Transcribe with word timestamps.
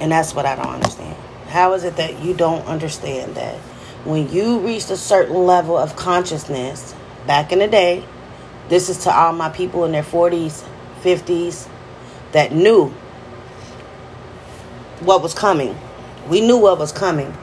And 0.00 0.12
that's 0.12 0.34
what 0.34 0.46
I 0.46 0.56
don't 0.56 0.68
understand. 0.68 1.16
How 1.48 1.74
is 1.74 1.84
it 1.84 1.96
that 1.96 2.22
you 2.22 2.34
don't 2.34 2.66
understand 2.66 3.34
that 3.34 3.56
when 4.04 4.32
you 4.32 4.60
reach 4.60 4.88
a 4.90 4.96
certain 4.96 5.36
level 5.46 5.76
of 5.76 5.96
consciousness, 5.96 6.94
back 7.26 7.52
in 7.52 7.58
the 7.58 7.68
day, 7.68 8.04
this 8.68 8.88
is 8.88 8.98
to 9.04 9.14
all 9.14 9.32
my 9.32 9.50
people 9.50 9.84
in 9.84 9.92
their 9.92 10.02
40s, 10.02 10.64
50s 11.02 11.68
that 12.32 12.52
knew 12.52 12.88
what 15.00 15.22
was 15.22 15.34
coming. 15.34 15.76
We 16.28 16.40
knew 16.40 16.58
what 16.58 16.78
was 16.78 16.92
coming. 16.92 17.34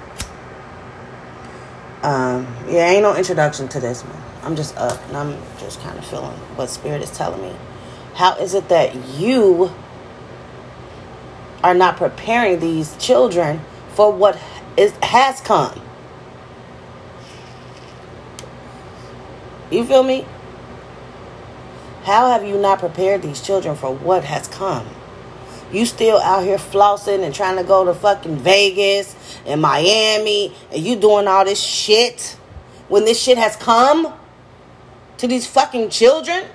Um, 2.03 2.47
yeah, 2.67 2.89
ain't 2.89 3.03
no 3.03 3.15
introduction 3.15 3.67
to 3.69 3.79
this 3.79 4.03
one. 4.03 4.21
I'm 4.43 4.55
just 4.55 4.77
up 4.77 4.99
and 5.07 5.17
I'm 5.17 5.37
just 5.59 5.81
kind 5.81 5.97
of 5.97 6.05
feeling 6.05 6.37
what 6.55 6.69
Spirit 6.69 7.01
is 7.01 7.11
telling 7.11 7.41
me. 7.41 7.53
How 8.13 8.37
is 8.37 8.53
it 8.53 8.69
that 8.69 8.95
you 9.17 9.73
are 11.68 11.73
not 11.73 11.97
preparing 11.97 12.61
these 12.61 12.95
children 12.95 13.59
for 13.89 14.10
what 14.11 14.39
is 14.78 14.93
has 15.04 15.41
come? 15.41 15.82
You 19.69 19.83
feel 19.83 20.04
me? 20.04 20.25
How 22.04 22.32
have 22.32 22.46
you 22.46 22.57
not 22.57 22.79
prepared 22.79 23.21
these 23.21 23.41
children 23.41 23.75
for 23.75 23.93
what 23.93 24.24
has 24.24 24.47
come? 24.47 24.88
You 25.69 25.86
still 25.86 26.19
out 26.19 26.46
here 26.46 26.57
flossing 26.57 27.21
and 27.21 27.36
trying 27.36 27.57
to 27.57 27.65
go 27.65 27.83
to 27.83 27.93
fucking 27.93 28.38
Vegas 28.38 29.13
and 29.46 29.61
Miami 29.61 30.55
and 30.71 30.82
you 30.82 30.96
doing 30.96 31.27
all 31.27 31.43
this 31.43 31.61
shit 31.61 32.38
when 32.88 33.03
this 33.03 33.22
shit 33.22 33.38
has 33.38 33.58
come 33.58 34.13
to 35.17 35.27
these 35.27 35.45
fucking 35.45 35.89
children? 35.89 36.45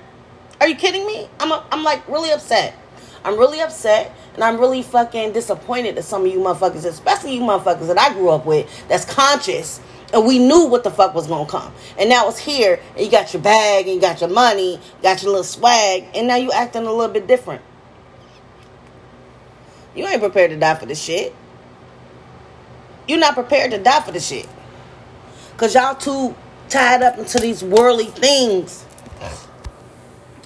Are 0.59 0.67
you 0.67 0.73
kidding 0.73 1.05
me? 1.05 1.29
I'm, 1.39 1.51
a, 1.51 1.63
I'm 1.71 1.83
like 1.83 2.07
really 2.07 2.31
upset. 2.31 2.75
I'm 3.23 3.37
really 3.37 3.61
upset 3.61 4.11
and 4.33 4.43
I'm 4.43 4.59
really 4.59 4.81
fucking 4.81 5.33
disappointed 5.33 5.95
that 5.95 6.03
some 6.03 6.25
of 6.25 6.31
you 6.31 6.39
motherfuckers, 6.39 6.85
especially 6.85 7.35
you 7.35 7.41
motherfuckers 7.41 7.87
that 7.87 7.99
I 7.99 8.13
grew 8.13 8.29
up 8.29 8.45
with, 8.45 8.69
that's 8.87 9.05
conscious 9.05 9.79
and 10.13 10.25
we 10.25 10.37
knew 10.37 10.67
what 10.67 10.83
the 10.83 10.91
fuck 10.91 11.15
was 11.15 11.27
gonna 11.27 11.49
come. 11.49 11.73
And 11.97 12.07
now 12.07 12.29
it's 12.29 12.37
here, 12.37 12.79
and 12.95 13.03
you 13.03 13.11
got 13.11 13.33
your 13.33 13.41
bag, 13.41 13.87
and 13.87 13.95
you 13.95 14.01
got 14.01 14.21
your 14.21 14.29
money, 14.29 14.79
got 15.01 15.23
your 15.23 15.31
little 15.31 15.43
swag, 15.43 16.05
and 16.13 16.27
now 16.27 16.35
you 16.35 16.51
acting 16.51 16.85
a 16.85 16.91
little 16.91 17.11
bit 17.11 17.27
different. 17.27 17.61
You 19.95 20.07
ain't 20.07 20.21
prepared 20.21 20.51
to 20.51 20.57
die 20.57 20.75
for 20.75 20.85
this 20.85 21.01
shit. 21.01 21.35
You're 23.07 23.19
not 23.19 23.33
prepared 23.33 23.71
to 23.71 23.79
die 23.79 24.01
for 24.01 24.11
this 24.11 24.27
shit. 24.27 24.47
Cause 25.57 25.75
y'all 25.75 25.95
too 25.95 26.35
tied 26.69 27.01
up 27.03 27.17
into 27.17 27.39
these 27.39 27.63
worldly 27.63 28.05
things. 28.05 28.82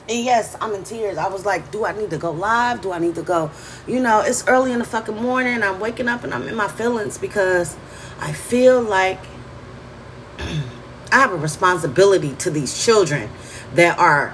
And 0.09 0.23
yes, 0.23 0.55
I'm 0.61 0.73
in 0.73 0.83
tears. 0.83 1.17
I 1.17 1.27
was 1.27 1.45
like, 1.45 1.69
do 1.69 1.85
I 1.85 1.91
need 1.91 2.11
to 2.11 2.17
go 2.17 2.31
live? 2.31 2.81
Do 2.81 2.93
I 2.93 2.99
need 2.99 3.15
to 3.15 3.23
go? 3.23 3.51
You 3.85 3.99
know, 3.99 4.21
it's 4.21 4.47
early 4.47 4.71
in 4.71 4.79
the 4.79 4.85
fucking 4.85 5.15
morning. 5.21 5.61
I'm 5.63 5.79
waking 5.79 6.07
up 6.07 6.23
and 6.23 6.33
I'm 6.33 6.47
in 6.47 6.55
my 6.55 6.69
feelings 6.69 7.17
because 7.17 7.75
I 8.19 8.31
feel 8.31 8.81
like 8.81 9.19
I 10.39 10.55
have 11.11 11.33
a 11.33 11.37
responsibility 11.37 12.33
to 12.35 12.49
these 12.49 12.83
children 12.85 13.29
that 13.75 13.99
are 13.99 14.33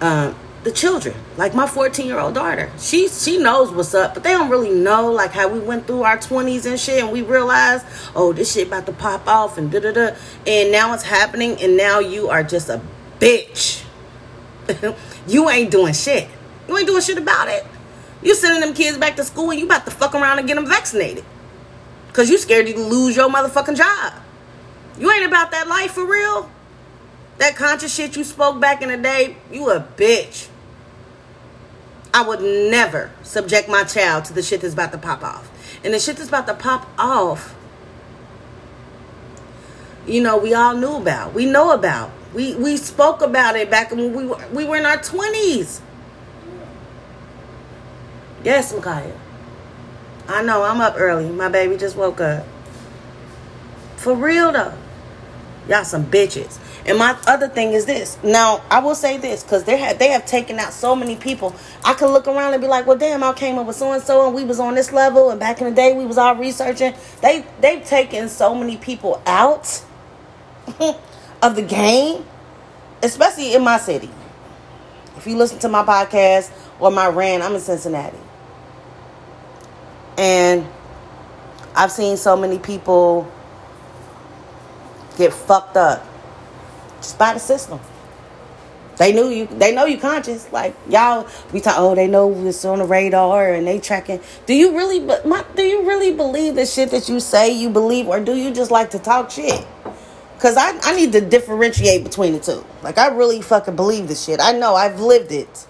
uh, 0.00 0.32
the 0.64 0.72
children. 0.72 1.14
Like 1.36 1.54
my 1.54 1.66
14 1.66 2.06
year 2.06 2.18
old 2.18 2.34
daughter, 2.34 2.70
she 2.78 3.08
she 3.08 3.38
knows 3.38 3.70
what's 3.70 3.94
up, 3.94 4.14
but 4.14 4.22
they 4.22 4.30
don't 4.30 4.50
really 4.50 4.72
know 4.72 5.10
like 5.10 5.32
how 5.32 5.48
we 5.48 5.58
went 5.58 5.86
through 5.86 6.02
our 6.02 6.18
20s 6.18 6.66
and 6.66 6.78
shit, 6.78 7.02
and 7.02 7.12
we 7.12 7.22
realized, 7.22 7.86
oh, 8.14 8.32
this 8.32 8.52
shit 8.52 8.68
about 8.68 8.86
to 8.86 8.92
pop 8.92 9.26
off 9.26 9.58
and 9.58 9.70
da 9.70 9.80
da 9.80 9.92
da, 9.92 10.14
and 10.46 10.72
now 10.72 10.92
it's 10.94 11.04
happening, 11.04 11.60
and 11.60 11.76
now 11.76 11.98
you 11.98 12.28
are 12.28 12.42
just 12.42 12.68
a 12.68 12.80
bitch. 13.18 13.84
you 15.26 15.48
ain't 15.50 15.70
doing 15.70 15.94
shit. 15.94 16.28
You 16.68 16.76
ain't 16.76 16.86
doing 16.86 17.02
shit 17.02 17.18
about 17.18 17.48
it. 17.48 17.64
You 18.22 18.34
sending 18.34 18.60
them 18.60 18.74
kids 18.74 18.98
back 18.98 19.16
to 19.16 19.24
school, 19.24 19.50
and 19.50 19.58
you 19.58 19.66
about 19.66 19.84
to 19.86 19.90
fuck 19.90 20.14
around 20.14 20.38
and 20.38 20.46
get 20.46 20.56
them 20.56 20.66
vaccinated, 20.66 21.24
cause 22.12 22.28
you 22.28 22.36
scared 22.38 22.68
you 22.68 22.74
can 22.74 22.84
lose 22.84 23.16
your 23.16 23.30
motherfucking 23.30 23.76
job. 23.76 24.14
You 24.98 25.10
ain't 25.10 25.24
about 25.24 25.50
that 25.52 25.68
life 25.68 25.92
for 25.92 26.06
real. 26.06 26.50
That 27.38 27.56
conscious 27.56 27.94
shit 27.94 28.16
you 28.16 28.24
spoke 28.24 28.60
back 28.60 28.82
in 28.82 28.90
the 28.90 28.98
day, 28.98 29.36
you 29.50 29.70
a 29.70 29.80
bitch. 29.80 30.48
I 32.12 32.26
would 32.26 32.40
never 32.40 33.12
subject 33.22 33.68
my 33.68 33.84
child 33.84 34.26
to 34.26 34.34
the 34.34 34.42
shit 34.42 34.60
that's 34.60 34.74
about 34.74 34.92
to 34.92 34.98
pop 34.98 35.22
off. 35.22 35.50
And 35.82 35.94
the 35.94 35.98
shit 35.98 36.16
that's 36.16 36.28
about 36.28 36.46
to 36.48 36.54
pop 36.54 36.86
off, 36.98 37.54
you 40.06 40.22
know, 40.22 40.36
we 40.36 40.52
all 40.52 40.76
knew 40.76 40.96
about. 40.96 41.32
We 41.32 41.46
know 41.46 41.72
about. 41.72 42.10
We 42.34 42.54
we 42.56 42.76
spoke 42.76 43.22
about 43.22 43.56
it 43.56 43.70
back 43.70 43.90
when 43.90 44.14
we 44.14 44.26
were 44.26 44.38
we 44.52 44.64
were 44.64 44.76
in 44.76 44.86
our 44.86 45.02
twenties. 45.02 45.82
Yes, 48.44 48.72
Micaiah. 48.74 49.18
I 50.28 50.42
know 50.42 50.62
I'm 50.62 50.80
up 50.80 50.94
early. 50.96 51.28
My 51.28 51.48
baby 51.48 51.76
just 51.76 51.96
woke 51.96 52.20
up. 52.20 52.46
For 53.96 54.14
real 54.14 54.52
though. 54.52 54.74
Y'all 55.68 55.84
some 55.84 56.06
bitches. 56.06 56.58
And 56.86 56.98
my 56.98 57.16
other 57.26 57.48
thing 57.48 57.72
is 57.74 57.86
this. 57.86 58.18
Now, 58.24 58.62
I 58.70 58.80
will 58.80 58.94
say 58.94 59.18
this 59.18 59.42
because 59.44 59.64
they 59.64 59.78
have 59.78 59.98
they 59.98 60.08
have 60.08 60.26
taken 60.26 60.58
out 60.58 60.72
so 60.72 60.96
many 60.96 61.16
people. 61.16 61.54
I 61.84 61.94
could 61.94 62.10
look 62.10 62.28
around 62.28 62.54
and 62.54 62.62
be 62.62 62.68
like, 62.68 62.86
well, 62.86 62.98
damn, 62.98 63.22
I 63.22 63.32
came 63.34 63.58
up 63.58 63.66
with 63.66 63.76
so 63.76 63.92
and 63.92 64.02
so, 64.02 64.26
and 64.26 64.34
we 64.34 64.44
was 64.44 64.60
on 64.60 64.74
this 64.74 64.92
level, 64.92 65.30
and 65.30 65.40
back 65.40 65.60
in 65.60 65.66
the 65.68 65.74
day 65.74 65.92
we 65.94 66.06
was 66.06 66.18
all 66.18 66.36
researching. 66.36 66.94
They 67.22 67.44
they've 67.60 67.84
taken 67.84 68.28
so 68.28 68.54
many 68.54 68.76
people 68.78 69.22
out 69.26 69.82
of 71.42 71.56
the 71.56 71.62
game, 71.62 72.24
especially 73.02 73.54
in 73.54 73.62
my 73.62 73.78
city. 73.78 74.10
If 75.16 75.26
you 75.26 75.36
listen 75.36 75.58
to 75.60 75.68
my 75.68 75.84
podcast 75.84 76.50
or 76.78 76.90
my 76.90 77.08
rant, 77.08 77.42
I'm 77.42 77.54
in 77.54 77.60
Cincinnati, 77.60 78.16
and 80.16 80.66
I've 81.74 81.92
seen 81.92 82.16
so 82.16 82.36
many 82.36 82.58
people 82.58 83.30
get 85.16 85.32
fucked 85.32 85.76
up 85.76 86.06
just 86.98 87.18
by 87.18 87.34
the 87.34 87.40
system. 87.40 87.80
They 89.00 89.14
knew 89.14 89.30
you. 89.30 89.46
They 89.46 89.74
know 89.74 89.86
you 89.86 89.96
conscious. 89.96 90.52
Like 90.52 90.74
y'all, 90.86 91.26
we 91.54 91.60
talk. 91.62 91.76
Oh, 91.78 91.94
they 91.94 92.06
know 92.06 92.30
it's 92.46 92.62
on 92.66 92.80
the 92.80 92.84
radar 92.84 93.54
and 93.54 93.66
they 93.66 93.80
tracking. 93.80 94.20
Do 94.44 94.52
you 94.52 94.76
really? 94.76 95.00
But 95.00 95.24
my, 95.24 95.42
do 95.56 95.62
you 95.62 95.88
really 95.88 96.14
believe 96.14 96.54
the 96.54 96.66
shit 96.66 96.90
that 96.90 97.08
you 97.08 97.18
say 97.18 97.50
you 97.50 97.70
believe, 97.70 98.08
or 98.08 98.20
do 98.20 98.36
you 98.36 98.52
just 98.52 98.70
like 98.70 98.90
to 98.90 98.98
talk 98.98 99.30
shit? 99.30 99.66
Cause 100.40 100.56
I 100.56 100.78
I 100.82 100.96
need 100.96 101.12
to 101.12 101.20
differentiate 101.20 102.02
between 102.02 102.32
the 102.32 102.40
two. 102.40 102.64
Like 102.82 102.96
I 102.96 103.08
really 103.08 103.42
fucking 103.42 103.76
believe 103.76 104.08
this 104.08 104.24
shit. 104.24 104.40
I 104.40 104.52
know 104.52 104.74
I've 104.74 104.98
lived 104.98 105.32
it. 105.32 105.66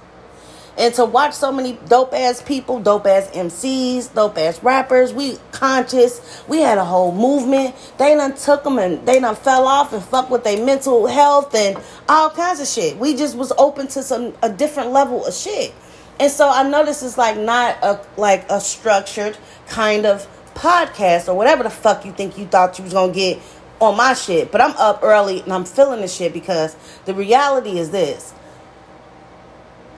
And 0.78 0.94
to 0.94 1.04
watch 1.04 1.34
so 1.34 1.50
many 1.50 1.78
dope 1.88 2.14
ass 2.14 2.40
people, 2.40 2.78
dope 2.78 3.04
ass 3.04 3.28
MCs, 3.32 4.14
dope 4.14 4.38
ass 4.38 4.62
rappers, 4.62 5.12
we 5.12 5.38
conscious. 5.50 6.42
We 6.46 6.60
had 6.60 6.78
a 6.78 6.84
whole 6.84 7.12
movement. 7.12 7.74
They 7.98 8.14
done 8.14 8.36
took 8.36 8.62
them 8.62 8.78
and 8.78 9.04
they 9.04 9.18
done 9.18 9.34
fell 9.34 9.66
off 9.66 9.92
and 9.92 10.02
fuck 10.02 10.30
with 10.30 10.44
their 10.44 10.64
mental 10.64 11.06
health 11.08 11.52
and 11.54 11.76
all 12.08 12.30
kinds 12.30 12.60
of 12.60 12.68
shit. 12.68 12.96
We 12.96 13.16
just 13.16 13.36
was 13.36 13.52
open 13.58 13.88
to 13.88 14.02
some 14.04 14.34
a 14.40 14.48
different 14.48 14.92
level 14.92 15.26
of 15.26 15.34
shit. 15.34 15.74
And 16.20 16.30
so 16.30 16.48
I 16.48 16.62
know 16.62 16.84
this 16.84 17.02
is 17.02 17.18
like 17.18 17.36
not 17.36 17.76
a 17.82 18.00
like 18.16 18.48
a 18.48 18.60
structured 18.60 19.36
kind 19.66 20.06
of 20.06 20.28
podcast 20.54 21.28
or 21.28 21.34
whatever 21.34 21.62
the 21.62 21.70
fuck 21.70 22.04
you 22.04 22.12
think 22.12 22.36
you 22.36 22.46
thought 22.46 22.78
you 22.78 22.84
was 22.84 22.92
gonna 22.92 23.12
get 23.12 23.38
on 23.80 23.96
my 23.96 24.14
shit. 24.14 24.52
But 24.52 24.60
I'm 24.60 24.76
up 24.76 25.00
early 25.02 25.40
and 25.40 25.52
I'm 25.52 25.64
feeling 25.64 26.00
the 26.00 26.08
shit 26.08 26.32
because 26.32 26.76
the 27.06 27.14
reality 27.14 27.78
is 27.78 27.90
this. 27.90 28.32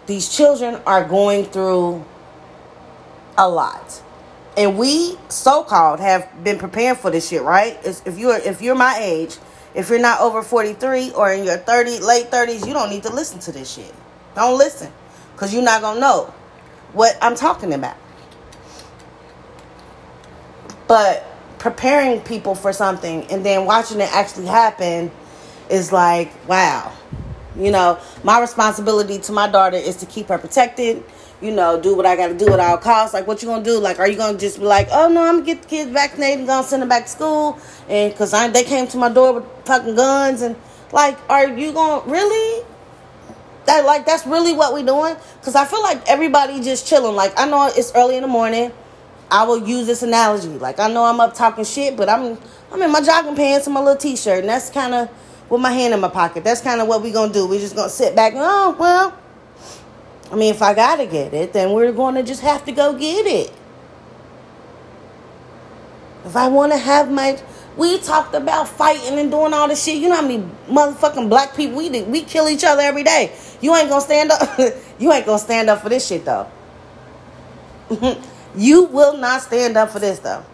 These 0.06 0.28
children 0.34 0.80
are 0.86 1.04
going 1.04 1.44
through 1.46 2.04
a 3.36 3.48
lot. 3.48 4.02
And 4.56 4.78
we 4.78 5.18
so-called 5.28 6.00
have 6.00 6.44
been 6.44 6.58
preparing 6.58 6.96
for 6.96 7.10
this 7.10 7.28
shit 7.28 7.42
right? 7.42 7.78
If 7.84 8.18
you're 8.18 8.36
if 8.36 8.62
you're 8.62 8.74
my 8.74 8.98
age 9.00 9.38
if 9.74 9.88
you're 9.88 9.98
not 9.98 10.20
over 10.20 10.42
43 10.42 11.12
or 11.12 11.32
in 11.32 11.44
your 11.44 11.56
30 11.56 12.00
late 12.00 12.30
30s 12.30 12.66
you 12.66 12.74
don't 12.74 12.90
need 12.90 13.02
to 13.04 13.12
listen 13.12 13.38
to 13.40 13.52
this 13.52 13.72
shit. 13.72 13.94
Don't 14.34 14.58
listen 14.58 14.92
because 15.32 15.54
you're 15.54 15.62
not 15.62 15.80
gonna 15.80 16.00
know 16.00 16.32
what 16.92 17.16
i'm 17.22 17.34
talking 17.34 17.72
about. 17.72 17.96
But 20.86 21.26
preparing 21.62 22.20
people 22.20 22.54
for 22.54 22.72
something 22.72 23.24
and 23.30 23.46
then 23.46 23.64
watching 23.64 24.00
it 24.00 24.12
actually 24.12 24.46
happen 24.46 25.10
is 25.70 25.92
like 25.92 26.30
wow 26.48 26.92
you 27.56 27.70
know, 27.70 27.98
my 28.24 28.40
responsibility 28.40 29.18
to 29.18 29.32
my 29.32 29.48
daughter 29.48 29.76
is 29.76 29.96
to 29.96 30.06
keep 30.06 30.28
her 30.28 30.38
protected. 30.38 31.04
You 31.40 31.50
know, 31.50 31.80
do 31.80 31.96
what 31.96 32.06
I 32.06 32.14
got 32.14 32.28
to 32.28 32.38
do 32.38 32.52
at 32.52 32.60
all 32.60 32.78
costs. 32.78 33.12
Like, 33.12 33.26
what 33.26 33.42
you 33.42 33.48
gonna 33.48 33.64
do? 33.64 33.78
Like, 33.78 33.98
are 33.98 34.08
you 34.08 34.16
gonna 34.16 34.38
just 34.38 34.60
be 34.60 34.64
like, 34.64 34.88
oh 34.92 35.08
no, 35.08 35.22
I'm 35.22 35.40
gonna 35.40 35.46
get 35.46 35.62
the 35.62 35.68
kids 35.68 35.90
vaccinated 35.90 36.40
and 36.40 36.46
gonna 36.46 36.66
send 36.66 36.82
them 36.82 36.88
back 36.88 37.04
to 37.04 37.08
school? 37.08 37.58
And 37.88 38.12
because 38.12 38.30
they 38.52 38.62
came 38.62 38.86
to 38.88 38.96
my 38.96 39.08
door 39.08 39.34
with 39.34 39.44
fucking 39.64 39.96
guns 39.96 40.42
and 40.42 40.54
like, 40.92 41.18
are 41.28 41.48
you 41.48 41.72
gonna 41.72 42.08
really? 42.08 42.64
That 43.66 43.84
like 43.84 44.06
that's 44.06 44.24
really 44.26 44.52
what 44.52 44.72
we 44.72 44.84
doing? 44.84 45.16
Because 45.40 45.56
I 45.56 45.64
feel 45.64 45.82
like 45.82 46.08
everybody 46.08 46.60
just 46.60 46.86
chilling. 46.86 47.16
Like, 47.16 47.32
I 47.36 47.48
know 47.48 47.70
it's 47.74 47.92
early 47.94 48.16
in 48.16 48.22
the 48.22 48.28
morning. 48.28 48.72
I 49.32 49.44
will 49.44 49.66
use 49.66 49.86
this 49.86 50.02
analogy. 50.02 50.50
Like, 50.50 50.78
I 50.78 50.92
know 50.92 51.04
I'm 51.04 51.18
up 51.18 51.34
talking 51.34 51.64
shit, 51.64 51.96
but 51.96 52.08
I'm 52.10 52.36
I'm 52.70 52.82
in 52.82 52.92
my 52.92 53.00
jogging 53.00 53.34
pants 53.34 53.66
and 53.66 53.72
my 53.74 53.80
little 53.80 53.96
t-shirt, 53.96 54.40
and 54.40 54.48
that's 54.48 54.68
kind 54.68 54.94
of 54.94 55.08
with 55.48 55.60
my 55.60 55.72
hand 55.72 55.94
in 55.94 56.00
my 56.00 56.08
pocket. 56.08 56.44
That's 56.44 56.60
kind 56.60 56.80
of 56.82 56.86
what 56.86 57.02
we're 57.02 57.12
to 57.12 57.32
do. 57.32 57.46
We're 57.46 57.58
just 57.58 57.74
to 57.74 57.88
sit 57.88 58.14
back 58.14 58.34
and, 58.34 58.42
oh, 58.42 58.76
well, 58.78 59.18
I 60.30 60.36
mean, 60.36 60.54
if 60.54 60.62
I 60.62 60.74
got 60.74 60.96
to 60.96 61.06
get 61.06 61.34
it, 61.34 61.52
then 61.52 61.72
we're 61.72 61.92
to 62.14 62.22
just 62.22 62.42
have 62.42 62.64
to 62.66 62.72
go 62.72 62.92
get 62.92 63.26
it. 63.26 63.52
If 66.24 66.36
I 66.36 66.48
want 66.48 66.72
to 66.72 66.78
have 66.78 67.10
my, 67.10 67.38
we 67.76 67.98
talked 67.98 68.34
about 68.34 68.68
fighting 68.68 69.18
and 69.18 69.30
doing 69.30 69.52
all 69.52 69.68
this 69.68 69.82
shit. 69.82 69.96
You 69.96 70.08
know 70.08 70.16
how 70.16 70.22
many 70.22 70.46
motherfucking 70.68 71.28
black 71.28 71.56
people 71.56 71.76
we 71.78 71.88
did, 71.88 72.08
we 72.08 72.22
kill 72.22 72.48
each 72.48 72.64
other 72.64 72.82
every 72.82 73.02
day. 73.02 73.34
You 73.60 73.74
ain't 73.74 73.88
gonna 73.88 74.00
stand 74.00 74.30
up. 74.30 74.58
you 74.98 75.12
ain't 75.12 75.26
gonna 75.26 75.38
stand 75.38 75.68
up 75.68 75.82
for 75.82 75.88
this 75.88 76.06
shit 76.06 76.24
though. 76.24 76.50
you 78.56 78.84
will 78.84 79.16
not 79.16 79.42
stand 79.42 79.76
up 79.76 79.90
for 79.90 79.98
this 79.98 80.18
though. 80.18 80.44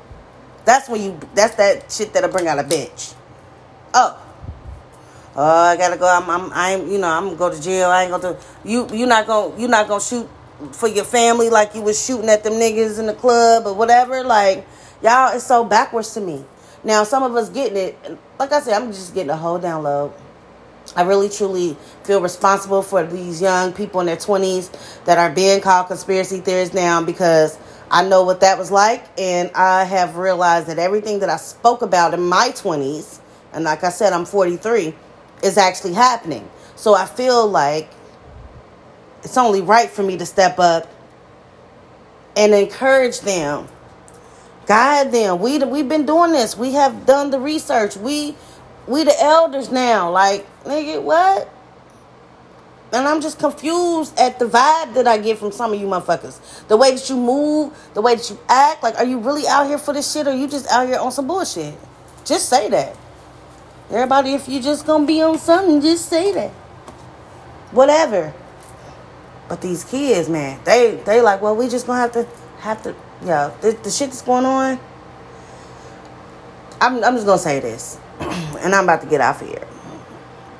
That's 0.65 0.89
when 0.89 1.03
you. 1.03 1.21
That's 1.35 1.55
that 1.57 1.91
shit 1.91 2.13
that'll 2.13 2.31
bring 2.31 2.47
out 2.47 2.59
a 2.59 2.65
bitch. 2.65 3.15
Oh. 3.95 4.25
Oh, 5.35 5.43
I 5.43 5.77
gotta 5.77 5.97
go. 5.97 6.07
I'm. 6.07 6.29
I'm. 6.29 6.53
I'm. 6.53 6.91
You 6.91 6.99
know. 6.99 7.09
I'm 7.09 7.25
gonna 7.25 7.37
go 7.37 7.51
to 7.51 7.61
jail. 7.61 7.89
I 7.89 8.03
ain't 8.03 8.11
gonna 8.11 8.35
do. 8.35 8.69
You. 8.69 8.89
You 8.93 9.07
not 9.07 9.27
gonna. 9.27 9.59
You 9.59 9.69
not 9.69 9.89
gonna 9.89 10.01
shoot 10.01 10.29
for 10.73 10.89
your 10.89 11.05
family 11.05 11.51
like 11.51 11.75
you 11.75 11.83
was 11.83 12.05
shooting 12.05 12.29
at 12.29 12.45
them 12.45 12.55
niggas 12.55 12.99
in 12.99 13.07
the 13.07 13.15
club 13.15 13.67
or 13.67 13.75
whatever. 13.75 14.25
Like 14.25 14.67
y'all, 15.03 15.35
it's 15.35 15.47
so 15.47 15.65
backwards 15.65 16.13
to 16.15 16.21
me. 16.21 16.45
Now 16.85 17.05
some 17.05 17.23
of 17.23 17.35
us 17.35 17.49
getting 17.49 17.77
it. 17.77 18.19
Like 18.39 18.53
I 18.53 18.61
said, 18.61 18.75
I'm 18.75 18.93
just 18.93 19.15
getting 19.15 19.31
a 19.31 19.37
whole 19.37 19.59
download. 19.59 20.13
I 20.97 21.03
really 21.03 21.29
truly 21.29 21.77
feel 22.05 22.21
responsible 22.21 22.83
for 22.83 23.05
these 23.05 23.41
young 23.43 23.73
people 23.73 24.01
in 24.01 24.07
their 24.07 24.17
20s 24.17 25.05
that 25.05 25.19
are 25.19 25.31
being 25.31 25.61
called 25.61 25.89
conspiracy 25.89 26.41
theorists 26.41 26.75
now 26.75 27.03
because 27.03 27.59
I 27.91 28.07
know 28.07 28.23
what 28.25 28.41
that 28.41 28.59
was 28.59 28.71
like 28.71 29.07
and 29.19 29.51
I 29.55 29.85
have 29.85 30.17
realized 30.17 30.69
that 30.69 30.79
everything 30.79 31.21
that 31.21 31.31
I 31.31 31.37
spoke 31.37 31.83
about 31.83 32.15
in 32.15 32.21
my 32.21 32.51
20s 32.51 33.21
and 33.53 33.65
like 33.65 33.85
I 33.85 33.91
said 33.91 34.13
I'm 34.13 34.25
43 34.25 34.95
is 35.43 35.57
actually 35.59 35.95
happening. 35.95 36.49
So 36.77 36.95
I 36.95 37.07
feel 37.07 37.47
like 37.47 37.91
it's 39.23 39.37
only 39.37 39.63
right 39.63 39.91
for 39.91 40.03
me 40.03 40.17
to 40.19 40.27
step 40.27 40.59
up 40.59 40.89
and 42.37 42.55
encourage 42.55 43.21
them. 43.21 43.69
Guide 44.67 45.13
them. 45.13 45.41
We 45.41 45.59
we've 45.59 45.89
been 45.89 46.07
doing 46.07 46.33
this. 46.33 46.57
We 46.57 46.73
have 46.75 47.07
done 47.07 47.31
the 47.31 47.41
research. 47.41 47.97
We 47.97 48.37
we 48.87 49.05
the 49.05 49.15
elders 49.21 49.71
now. 49.71 50.11
Like, 50.11 50.47
nigga, 50.65 51.03
what? 51.03 51.53
And 52.93 53.07
I'm 53.07 53.21
just 53.21 53.39
confused 53.39 54.19
at 54.19 54.39
the 54.39 54.47
vibe 54.47 54.95
that 54.95 55.07
I 55.07 55.19
get 55.19 55.39
from 55.39 55.53
some 55.53 55.75
of 55.75 55.81
you 55.81 55.87
motherfuckers. 55.87 56.67
The 56.69 56.77
way 56.77 56.95
that 56.95 57.09
you 57.11 57.17
move, 57.17 57.77
the 57.93 58.01
way 58.01 58.15
that 58.15 58.31
you 58.31 58.39
act. 58.49 58.83
Like, 58.83 58.97
are 58.97 59.05
you 59.05 59.19
really 59.19 59.47
out 59.47 59.67
here 59.67 59.77
for 59.79 59.93
this 59.93 60.11
shit 60.11 60.27
or 60.27 60.35
you 60.35 60.49
just 60.49 60.67
out 60.71 60.87
here 60.87 60.99
on 60.99 61.13
some 61.13 61.27
bullshit? 61.27 61.75
Just 62.25 62.49
say 62.49 62.71
that. 62.71 62.97
Everybody, 63.91 64.35
if 64.35 64.49
you 64.49 64.61
just 64.61 64.87
gonna 64.87 65.07
be 65.07 65.21
on 65.23 65.39
something, 65.39 65.81
just 65.81 66.09
say 66.09 66.33
that. 66.33 66.51
Whatever. 67.73 68.33
But 69.49 69.63
these 69.63 69.85
kids, 69.85 70.29
man, 70.29 70.61
they 70.65 70.97
they 71.07 71.23
like, 71.23 71.41
well, 71.41 71.57
we 71.57 71.69
just 71.69 71.87
gonna 71.87 72.01
have 72.01 72.13
to 72.13 72.27
have 72.59 72.83
to, 72.83 72.95
yeah, 73.25 73.51
the, 73.63 73.73
the 73.73 73.91
shit 73.91 74.11
that's 74.11 74.23
going 74.23 74.45
on. 74.45 74.79
I'm 76.81 77.03
I'm 77.03 77.15
just 77.15 77.27
gonna 77.27 77.39
say 77.39 77.61
this, 77.61 77.99
and 78.21 78.75
I'm 78.75 78.85
about 78.85 79.01
to 79.03 79.07
get 79.09 79.23
off 79.23 79.41
here. 79.41 79.67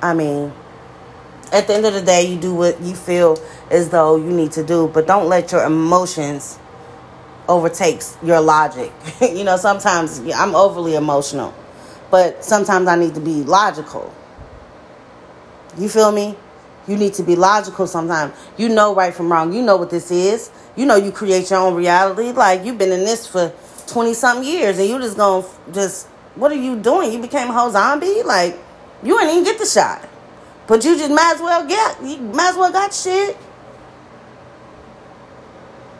I 0.01 0.15
mean, 0.15 0.51
at 1.51 1.67
the 1.67 1.73
end 1.73 1.85
of 1.85 1.93
the 1.93 2.01
day, 2.01 2.27
you 2.27 2.39
do 2.39 2.53
what 2.53 2.79
you 2.81 2.95
feel 2.95 3.37
as 3.71 3.89
though 3.89 4.15
you 4.15 4.29
need 4.29 4.51
to 4.53 4.63
do, 4.63 4.87
but 4.87 5.07
don't 5.07 5.27
let 5.27 5.51
your 5.51 5.63
emotions 5.63 6.59
overtakes 7.47 8.17
your 8.23 8.39
logic. 8.39 8.91
you 9.21 9.43
know, 9.43 9.57
sometimes 9.57 10.19
I'm 10.35 10.55
overly 10.55 10.95
emotional, 10.95 11.53
but 12.11 12.43
sometimes 12.43 12.87
I 12.87 12.95
need 12.95 13.15
to 13.15 13.19
be 13.19 13.43
logical. 13.43 14.13
You 15.77 15.89
feel 15.89 16.11
me? 16.11 16.35
You 16.87 16.97
need 16.97 17.13
to 17.15 17.23
be 17.23 17.35
logical 17.35 17.87
sometimes. 17.87 18.33
You 18.57 18.69
know 18.69 18.95
right 18.95 19.13
from 19.13 19.31
wrong. 19.31 19.53
You 19.53 19.61
know 19.61 19.77
what 19.77 19.89
this 19.91 20.09
is. 20.09 20.49
You 20.75 20.85
know 20.85 20.95
you 20.95 21.11
create 21.11 21.49
your 21.49 21.59
own 21.59 21.75
reality. 21.75 22.31
Like 22.31 22.65
you've 22.65 22.79
been 22.79 22.91
in 22.91 23.01
this 23.01 23.27
for 23.27 23.53
20 23.87 24.13
something 24.13 24.47
years 24.47 24.79
and 24.79 24.89
you 24.89 24.97
just 24.99 25.15
going 25.15 25.43
to 25.43 25.49
just 25.73 26.07
what 26.35 26.51
are 26.51 26.55
you 26.55 26.79
doing? 26.79 27.11
You 27.13 27.19
became 27.19 27.49
a 27.49 27.53
whole 27.53 27.69
zombie? 27.69 28.23
Like 28.23 28.57
you 29.03 29.19
ain't 29.19 29.29
even 29.31 29.43
get 29.43 29.59
the 29.59 29.65
shot. 29.65 30.08
But 30.69 30.85
you 30.85 30.95
just 30.95 31.11
might 31.11 31.33
as 31.35 31.41
well 31.41 31.67
get 31.67 32.01
you 32.03 32.17
might 32.17 32.51
as 32.51 32.55
well 32.55 32.71
got 32.71 32.93
shit. 32.93 33.35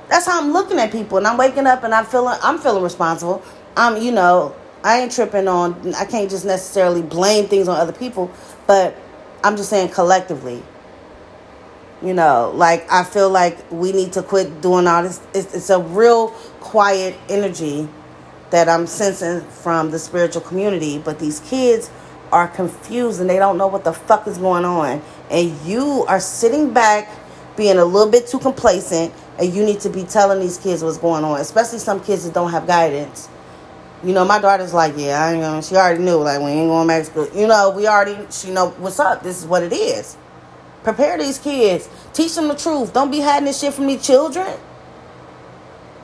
That's 0.07 0.27
how 0.27 0.41
I'm 0.41 0.53
looking 0.53 0.77
at 0.79 0.91
people 0.91 1.17
and 1.17 1.27
I'm 1.27 1.37
waking 1.37 1.67
up 1.67 1.83
and 1.83 1.93
I'm 1.93 2.05
feeling 2.05 2.37
I'm 2.41 2.59
feeling 2.59 2.83
responsible. 2.83 3.43
I'm 3.75 4.01
you 4.01 4.11
know, 4.11 4.55
I 4.83 4.99
ain't 4.99 5.11
tripping 5.11 5.47
on 5.47 5.95
I 5.95 6.05
can't 6.05 6.29
just 6.29 6.45
necessarily 6.45 7.01
blame 7.01 7.47
things 7.47 7.67
on 7.67 7.77
other 7.77 7.91
people, 7.91 8.31
but 8.67 8.95
I'm 9.43 9.57
just 9.57 9.71
saying 9.71 9.89
collectively 9.89 10.63
you 12.01 12.13
know, 12.13 12.51
like 12.55 12.89
I 12.91 13.03
feel 13.03 13.29
like 13.29 13.69
we 13.71 13.91
need 13.91 14.13
to 14.13 14.23
quit 14.23 14.61
doing 14.61 14.87
all 14.87 15.03
this. 15.03 15.19
It's, 15.33 15.53
it's 15.53 15.69
a 15.69 15.79
real 15.81 16.29
quiet 16.61 17.15
energy 17.27 17.89
that 18.51 18.69
I'm 18.69 18.87
sensing 18.87 19.41
from 19.49 19.91
the 19.91 19.99
spiritual 19.99 20.41
community, 20.41 20.97
but 20.97 21.19
these 21.19 21.39
kids 21.41 21.89
are 22.31 22.47
confused 22.47 23.19
and 23.21 23.29
they 23.29 23.37
don't 23.37 23.57
know 23.57 23.67
what 23.67 23.83
the 23.83 23.93
fuck 23.93 24.27
is 24.27 24.37
going 24.37 24.65
on. 24.65 25.01
And 25.29 25.57
you 25.65 26.05
are 26.07 26.19
sitting 26.19 26.73
back 26.73 27.09
being 27.55 27.77
a 27.77 27.85
little 27.85 28.11
bit 28.11 28.27
too 28.27 28.39
complacent 28.39 29.13
and 29.37 29.53
you 29.53 29.63
need 29.63 29.79
to 29.81 29.89
be 29.89 30.03
telling 30.03 30.39
these 30.39 30.57
kids 30.57 30.83
what's 30.83 30.97
going 30.97 31.23
on, 31.23 31.39
especially 31.39 31.79
some 31.79 32.01
kids 32.01 32.25
that 32.25 32.33
don't 32.33 32.51
have 32.51 32.67
guidance. 32.67 33.29
You 34.03 34.13
know, 34.13 34.23
my 34.23 34.39
daughter's 34.39 34.73
like, 34.73 34.93
yeah, 34.97 35.23
I 35.23 35.37
know. 35.37 35.61
She 35.61 35.75
already 35.75 36.03
knew, 36.03 36.17
like, 36.17 36.39
we 36.39 36.47
ain't 36.51 36.69
going 36.69 36.87
back 36.87 37.03
to 37.03 37.05
school. 37.09 37.29
You 37.33 37.47
know, 37.47 37.71
we 37.71 37.85
already, 37.87 38.17
she 38.31 38.49
know 38.49 38.69
what's 38.77 38.99
up. 38.99 39.23
This 39.23 39.39
is 39.39 39.45
what 39.45 39.61
it 39.61 39.73
is. 39.73 40.15
Prepare 40.83 41.17
these 41.17 41.37
kids. 41.37 41.89
Teach 42.13 42.35
them 42.35 42.47
the 42.47 42.55
truth. 42.55 42.93
Don't 42.93 43.11
be 43.11 43.19
hiding 43.19 43.45
this 43.45 43.59
shit 43.59 43.73
from 43.73 43.87
these 43.87 44.05
children. 44.05 44.57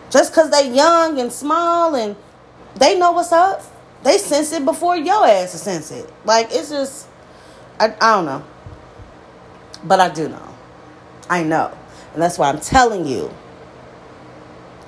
Just 0.10 0.32
because 0.32 0.52
they 0.52 0.74
young 0.74 1.20
and 1.20 1.32
small 1.32 1.96
and 1.96 2.16
they 2.76 3.00
know 3.00 3.14
what's 3.14 3.32
up. 3.32 3.64
They 4.04 4.18
sense 4.18 4.52
it 4.52 4.66
before 4.66 4.98
your 4.98 5.26
ass 5.26 5.52
sense 5.52 5.92
it. 5.92 6.12
Like, 6.24 6.48
it's 6.52 6.70
just, 6.70 7.08
I, 7.80 7.96
I 8.00 8.16
don't 8.16 8.26
know. 8.26 8.44
But 9.84 10.00
I 10.00 10.10
do 10.10 10.30
know. 10.30 10.56
I 11.30 11.44
know. 11.44 11.76
And 12.14 12.22
that's 12.22 12.38
why 12.38 12.50
I'm 12.50 12.60
telling 12.60 13.06
you. 13.06 13.32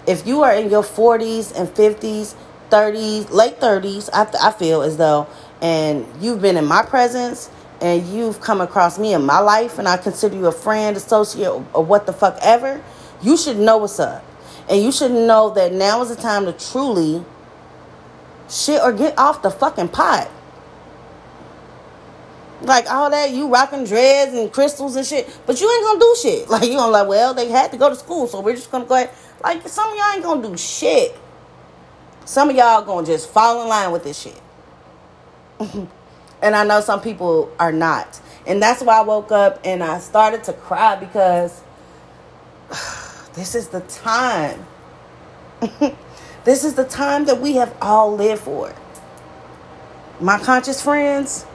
If 0.05 0.25
you 0.25 0.43
are 0.43 0.53
in 0.53 0.69
your 0.69 0.83
40s 0.83 1.57
and 1.59 1.67
50s, 1.67 2.35
30s, 2.69 3.31
late 3.31 3.59
30s, 3.59 4.09
I, 4.13 4.47
I 4.47 4.51
feel 4.51 4.81
as 4.81 4.97
though, 4.97 5.27
and 5.61 6.05
you've 6.21 6.41
been 6.41 6.57
in 6.57 6.65
my 6.65 6.83
presence 6.83 7.49
and 7.81 8.05
you've 8.07 8.39
come 8.41 8.61
across 8.61 8.97
me 8.97 9.13
in 9.13 9.25
my 9.25 9.39
life 9.39 9.79
and 9.79 9.87
I 9.87 9.97
consider 9.97 10.35
you 10.35 10.47
a 10.47 10.51
friend, 10.51 10.95
associate, 10.95 11.51
or 11.73 11.83
what 11.83 12.05
the 12.05 12.13
fuck 12.13 12.37
ever, 12.41 12.81
you 13.21 13.37
should 13.37 13.57
know 13.57 13.77
what's 13.77 13.99
up. 13.99 14.23
And 14.69 14.81
you 14.81 14.91
should 14.91 15.11
know 15.11 15.49
that 15.51 15.73
now 15.73 16.01
is 16.01 16.09
the 16.09 16.21
time 16.21 16.45
to 16.45 16.53
truly 16.53 17.23
shit 18.49 18.81
or 18.81 18.91
get 18.91 19.17
off 19.17 19.41
the 19.41 19.51
fucking 19.51 19.89
pot. 19.89 20.29
Like 22.61 22.89
all 22.89 23.09
that, 23.11 23.31
you 23.31 23.47
rocking 23.49 23.85
dreads 23.85 24.33
and 24.33 24.51
crystals 24.51 24.95
and 24.95 25.05
shit, 25.05 25.29
but 25.45 25.61
you 25.61 25.71
ain't 25.71 25.83
gonna 25.83 25.99
do 25.99 26.15
shit. 26.21 26.49
Like 26.49 26.63
you 26.63 26.77
gonna 26.77 26.91
like, 26.91 27.07
well, 27.07 27.33
they 27.33 27.49
had 27.49 27.71
to 27.71 27.77
go 27.77 27.89
to 27.89 27.95
school, 27.95 28.27
so 28.27 28.41
we're 28.41 28.55
just 28.55 28.71
gonna 28.71 28.85
go 28.85 28.95
ahead. 28.95 29.11
Like 29.43 29.67
some 29.67 29.89
of 29.89 29.95
y'all 29.95 30.13
ain't 30.13 30.23
gonna 30.23 30.47
do 30.47 30.57
shit. 30.57 31.15
Some 32.25 32.49
of 32.49 32.55
y'all 32.55 32.81
gonna 32.83 33.05
just 33.05 33.29
fall 33.29 33.61
in 33.61 33.67
line 33.69 33.91
with 33.91 34.03
this 34.03 34.19
shit. 34.19 34.41
And 36.41 36.55
I 36.55 36.63
know 36.63 36.81
some 36.81 37.01
people 37.01 37.51
are 37.59 37.71
not. 37.71 38.19
And 38.45 38.61
that's 38.61 38.81
why 38.81 38.99
I 38.99 39.01
woke 39.01 39.31
up 39.31 39.59
and 39.63 39.83
I 39.83 39.99
started 39.99 40.43
to 40.45 40.53
cry 40.53 40.95
because 40.95 41.61
this 43.33 43.55
is 43.55 43.69
the 43.69 43.81
time. 43.81 44.65
this 46.47 46.63
is 46.63 46.75
the 46.75 46.85
time 46.85 47.25
that 47.25 47.41
we 47.41 47.57
have 47.57 47.75
all 47.81 48.15
lived 48.15 48.41
for. 48.41 48.73
My 50.21 50.39
conscious 50.39 50.81
friends, 50.81 51.45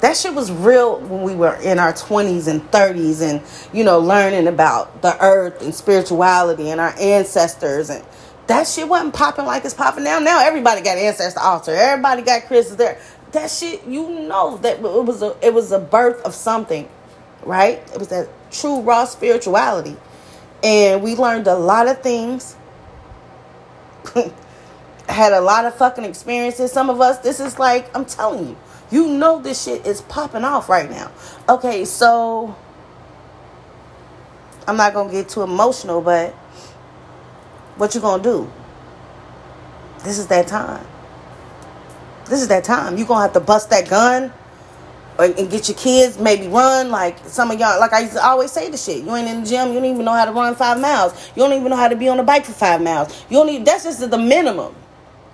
that 0.00 0.16
shit 0.16 0.34
was 0.34 0.50
real 0.50 0.98
when 1.00 1.22
we 1.22 1.34
were 1.34 1.54
in 1.62 1.78
our 1.78 1.92
20s 1.92 2.48
and 2.48 2.60
30s 2.70 3.22
and, 3.22 3.40
you 3.72 3.84
know, 3.84 4.00
learning 4.00 4.48
about 4.48 5.00
the 5.00 5.16
earth 5.24 5.62
and 5.62 5.72
spirituality 5.72 6.70
and 6.70 6.80
our 6.80 6.92
ancestors. 6.98 7.88
And 7.88 8.04
that 8.48 8.66
shit 8.66 8.88
wasn't 8.88 9.14
popping 9.14 9.46
like 9.46 9.64
it's 9.64 9.74
popping 9.74 10.02
now. 10.02 10.18
Now 10.18 10.44
everybody 10.44 10.82
got 10.82 10.98
ancestor 10.98 11.40
altar. 11.40 11.72
Everybody 11.72 12.22
got 12.22 12.46
crystals 12.46 12.78
there 12.78 13.00
that 13.32 13.50
shit 13.50 13.84
you 13.86 14.08
know 14.08 14.56
that 14.58 14.78
it 14.78 14.82
was 14.82 15.22
a 15.22 15.36
it 15.42 15.52
was 15.52 15.72
a 15.72 15.78
birth 15.78 16.24
of 16.24 16.34
something 16.34 16.88
right 17.42 17.78
it 17.92 17.98
was 17.98 18.08
that 18.08 18.28
true 18.50 18.80
raw 18.80 19.04
spirituality 19.04 19.96
and 20.62 21.02
we 21.02 21.14
learned 21.14 21.46
a 21.46 21.54
lot 21.54 21.86
of 21.86 22.00
things 22.02 22.56
had 25.08 25.32
a 25.32 25.40
lot 25.40 25.64
of 25.64 25.74
fucking 25.76 26.04
experiences. 26.04 26.72
Some 26.72 26.90
of 26.90 27.00
us 27.00 27.18
this 27.18 27.40
is 27.40 27.58
like 27.58 27.94
i'm 27.96 28.04
telling 28.04 28.48
you 28.48 28.56
you 28.90 29.08
know 29.08 29.40
this 29.40 29.64
shit 29.64 29.86
is 29.86 30.02
popping 30.02 30.44
off 30.44 30.68
right 30.68 30.90
now. 30.90 31.10
Okay 31.48 31.84
so 31.84 32.54
i'm 34.66 34.76
not 34.76 34.94
gonna 34.94 35.10
get 35.10 35.28
too 35.28 35.42
emotional 35.42 36.00
but 36.00 36.32
what 37.76 37.94
you 37.94 38.00
gonna 38.00 38.22
do? 38.22 38.50
This 40.04 40.18
is 40.18 40.26
that 40.28 40.46
time. 40.46 40.86
This 42.26 42.42
is 42.42 42.48
that 42.48 42.64
time. 42.64 42.96
You're 42.98 43.06
going 43.06 43.18
to 43.18 43.22
have 43.22 43.32
to 43.32 43.40
bust 43.40 43.70
that 43.70 43.88
gun 43.88 44.32
and 45.18 45.50
get 45.50 45.68
your 45.68 45.76
kids 45.76 46.18
maybe 46.18 46.46
run 46.46 46.90
like 46.90 47.18
some 47.26 47.50
of 47.50 47.58
y'all 47.58 47.80
like 47.80 47.92
i 47.92 48.00
used 48.00 48.12
to 48.12 48.24
always 48.24 48.52
say 48.52 48.70
the 48.70 48.76
shit 48.76 49.02
you 49.02 49.16
ain't 49.16 49.28
in 49.28 49.42
the 49.42 49.48
gym 49.48 49.68
you 49.68 49.74
don't 49.74 49.84
even 49.84 50.04
know 50.04 50.12
how 50.12 50.24
to 50.24 50.32
run 50.32 50.54
five 50.54 50.80
miles 50.80 51.30
you 51.34 51.42
don't 51.42 51.52
even 51.52 51.68
know 51.68 51.76
how 51.76 51.88
to 51.88 51.96
be 51.96 52.08
on 52.08 52.20
a 52.20 52.22
bike 52.22 52.44
for 52.44 52.52
five 52.52 52.80
miles 52.80 53.24
you 53.28 53.36
don't 53.36 53.48
even 53.48 53.64
that's 53.64 53.84
just 53.84 54.08
the 54.08 54.18
minimum 54.18 54.74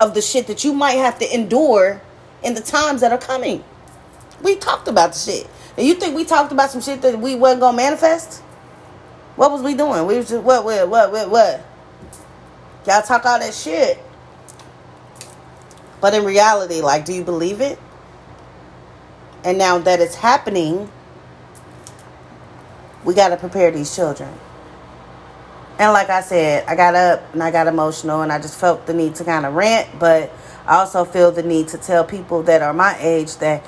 of 0.01 0.15
the 0.15 0.23
shit 0.23 0.47
that 0.47 0.65
you 0.65 0.73
might 0.73 0.93
have 0.93 1.19
to 1.19 1.35
endure 1.35 2.01
in 2.43 2.55
the 2.55 2.61
times 2.61 3.01
that 3.01 3.13
are 3.13 3.19
coming. 3.19 3.65
We 4.43 4.57
talked 4.57 4.89
about 4.89 5.13
the 5.15 5.19
shit. 5.19 5.49
And 5.77 5.87
you 5.87 5.95
think 5.95 6.15
we 6.15 6.25
talked 6.25 6.53
about 6.53 6.71
some 6.71 6.81
shit 6.81 7.03
that 7.03 7.19
we 7.19 7.35
wasn't 7.35 7.63
gonna 7.63 7.77
manifest? 7.77 8.41
What 9.37 9.51
was 9.51 9.63
we 9.63 9.75
doing? 9.75 10.07
We 10.07 10.17
was 10.17 10.29
just 10.29 10.45
what 10.45 10.65
what 10.65 10.89
what 10.89 11.11
what 11.11 11.31
what? 11.31 11.67
Y'all 12.87 13.03
talk 13.03 13.25
all 13.25 13.39
that 13.39 13.55
shit. 13.55 13.99
But 16.01 16.15
in 16.15 16.25
reality, 16.25 16.83
like, 16.83 17.07
do 17.07 17.15
you 17.15 17.25
believe 17.25 17.61
it? 17.61 17.79
And 19.45 19.59
now 19.59 19.79
that 19.79 20.01
it's 20.01 20.15
happening, 20.15 20.91
we 23.05 23.15
got 23.15 23.29
to 23.29 23.37
prepare 23.37 23.71
these 23.71 23.95
children. 23.95 24.33
And 25.79 25.93
like 25.93 26.09
I 26.09 26.21
said, 26.21 26.65
I 26.67 26.77
got 26.77 26.95
up 26.95 27.35
and 27.35 27.43
I 27.43 27.51
got 27.51 27.67
emotional 27.67 28.23
and 28.23 28.33
I 28.33 28.39
just 28.39 28.59
felt 28.59 28.87
the 28.87 28.95
need 28.95 29.17
to 29.17 29.25
kind 29.25 29.45
of 29.45 29.55
rant, 29.55 29.99
but 29.99 30.33
I 30.67 30.77
also 30.77 31.05
feel 31.05 31.31
the 31.33 31.43
need 31.43 31.69
to 31.69 31.79
tell 31.79 32.05
people 32.05 32.43
that 32.45 32.63
are 32.63 32.73
my 32.73 32.97
age 33.01 33.37
that 33.39 33.67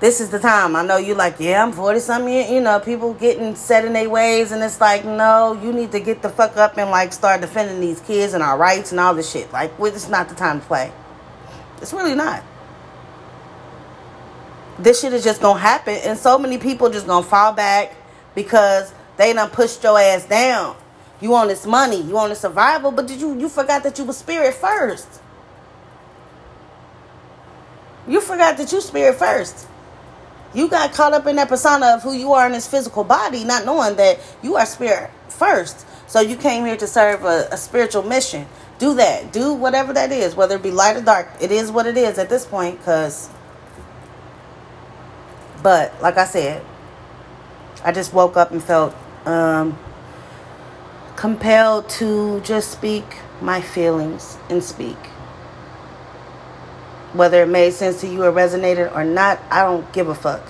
this 0.00 0.20
is 0.20 0.30
the 0.30 0.38
time. 0.38 0.74
I 0.74 0.82
know 0.82 0.96
you 0.96 1.14
like, 1.14 1.36
yeah, 1.38 1.62
I'm 1.62 1.72
40 1.72 2.00
something, 2.00 2.52
you 2.52 2.60
know, 2.60 2.80
people 2.80 3.14
getting 3.14 3.54
set 3.54 3.84
in 3.84 3.92
their 3.92 4.08
ways 4.08 4.50
and 4.50 4.62
it's 4.62 4.80
like, 4.80 5.04
no, 5.04 5.52
you 5.62 5.72
need 5.72 5.92
to 5.92 6.00
get 6.00 6.22
the 6.22 6.30
fuck 6.30 6.56
up 6.56 6.78
and 6.78 6.90
like 6.90 7.12
start 7.12 7.42
defending 7.42 7.80
these 7.80 8.00
kids 8.00 8.32
and 8.32 8.42
our 8.42 8.56
rights 8.56 8.90
and 8.90 8.98
all 8.98 9.14
this 9.14 9.30
shit. 9.30 9.52
Like, 9.52 9.72
it's 9.78 10.08
not 10.08 10.28
the 10.28 10.34
time 10.34 10.60
to 10.60 10.66
play. 10.66 10.90
It's 11.82 11.92
really 11.92 12.14
not. 12.14 12.42
This 14.78 15.00
shit 15.00 15.12
is 15.12 15.24
just 15.24 15.40
gonna 15.40 15.58
happen 15.58 15.94
and 16.04 16.18
so 16.18 16.38
many 16.38 16.58
people 16.58 16.90
just 16.90 17.06
gonna 17.06 17.26
fall 17.26 17.52
back 17.52 17.96
because 18.34 18.92
they 19.16 19.32
done 19.32 19.50
pushed 19.50 19.82
your 19.82 19.98
ass 19.98 20.26
down. 20.26 20.76
You 21.20 21.30
want 21.30 21.48
this 21.48 21.66
money, 21.66 22.02
you 22.02 22.14
want 22.14 22.28
the 22.30 22.36
survival, 22.36 22.90
but 22.90 23.06
did 23.06 23.20
you 23.20 23.38
you 23.38 23.48
forgot 23.48 23.82
that 23.84 23.98
you 23.98 24.04
was 24.04 24.18
spirit 24.18 24.54
first. 24.54 25.08
You 28.06 28.20
forgot 28.20 28.58
that 28.58 28.70
you 28.70 28.80
spirit 28.82 29.16
first. 29.16 29.66
You 30.54 30.68
got 30.68 30.92
caught 30.92 31.12
up 31.12 31.26
in 31.26 31.36
that 31.36 31.48
persona 31.48 31.86
of 31.94 32.02
who 32.02 32.12
you 32.12 32.32
are 32.34 32.46
in 32.46 32.52
this 32.52 32.68
physical 32.68 33.04
body, 33.04 33.44
not 33.44 33.64
knowing 33.64 33.96
that 33.96 34.20
you 34.42 34.56
are 34.56 34.66
spirit 34.66 35.10
first. 35.28 35.86
So 36.06 36.20
you 36.20 36.36
came 36.36 36.64
here 36.64 36.76
to 36.76 36.86
serve 36.86 37.24
a, 37.24 37.48
a 37.50 37.56
spiritual 37.56 38.02
mission. 38.04 38.46
Do 38.78 38.94
that. 38.94 39.32
Do 39.32 39.54
whatever 39.54 39.92
that 39.94 40.12
is, 40.12 40.36
whether 40.36 40.56
it 40.56 40.62
be 40.62 40.70
light 40.70 40.96
or 40.96 41.02
dark. 41.02 41.28
It 41.40 41.50
is 41.50 41.72
what 41.72 41.86
it 41.86 41.96
is 41.96 42.18
at 42.18 42.28
this 42.28 42.46
point, 42.46 42.78
because. 42.78 43.30
But 45.66 46.00
like 46.00 46.16
I 46.16 46.26
said, 46.26 46.64
I 47.82 47.90
just 47.90 48.14
woke 48.14 48.36
up 48.36 48.52
and 48.52 48.62
felt 48.62 48.94
um, 49.24 49.76
compelled 51.16 51.88
to 51.98 52.40
just 52.42 52.70
speak 52.70 53.02
my 53.40 53.60
feelings 53.60 54.38
and 54.48 54.62
speak. 54.62 54.96
Whether 57.14 57.42
it 57.42 57.48
made 57.48 57.72
sense 57.72 58.00
to 58.02 58.06
you 58.06 58.22
or 58.22 58.30
resonated 58.30 58.94
or 58.94 59.02
not, 59.02 59.40
I 59.50 59.64
don't 59.64 59.92
give 59.92 60.08
a 60.08 60.14
fuck. 60.14 60.48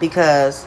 Because 0.00 0.66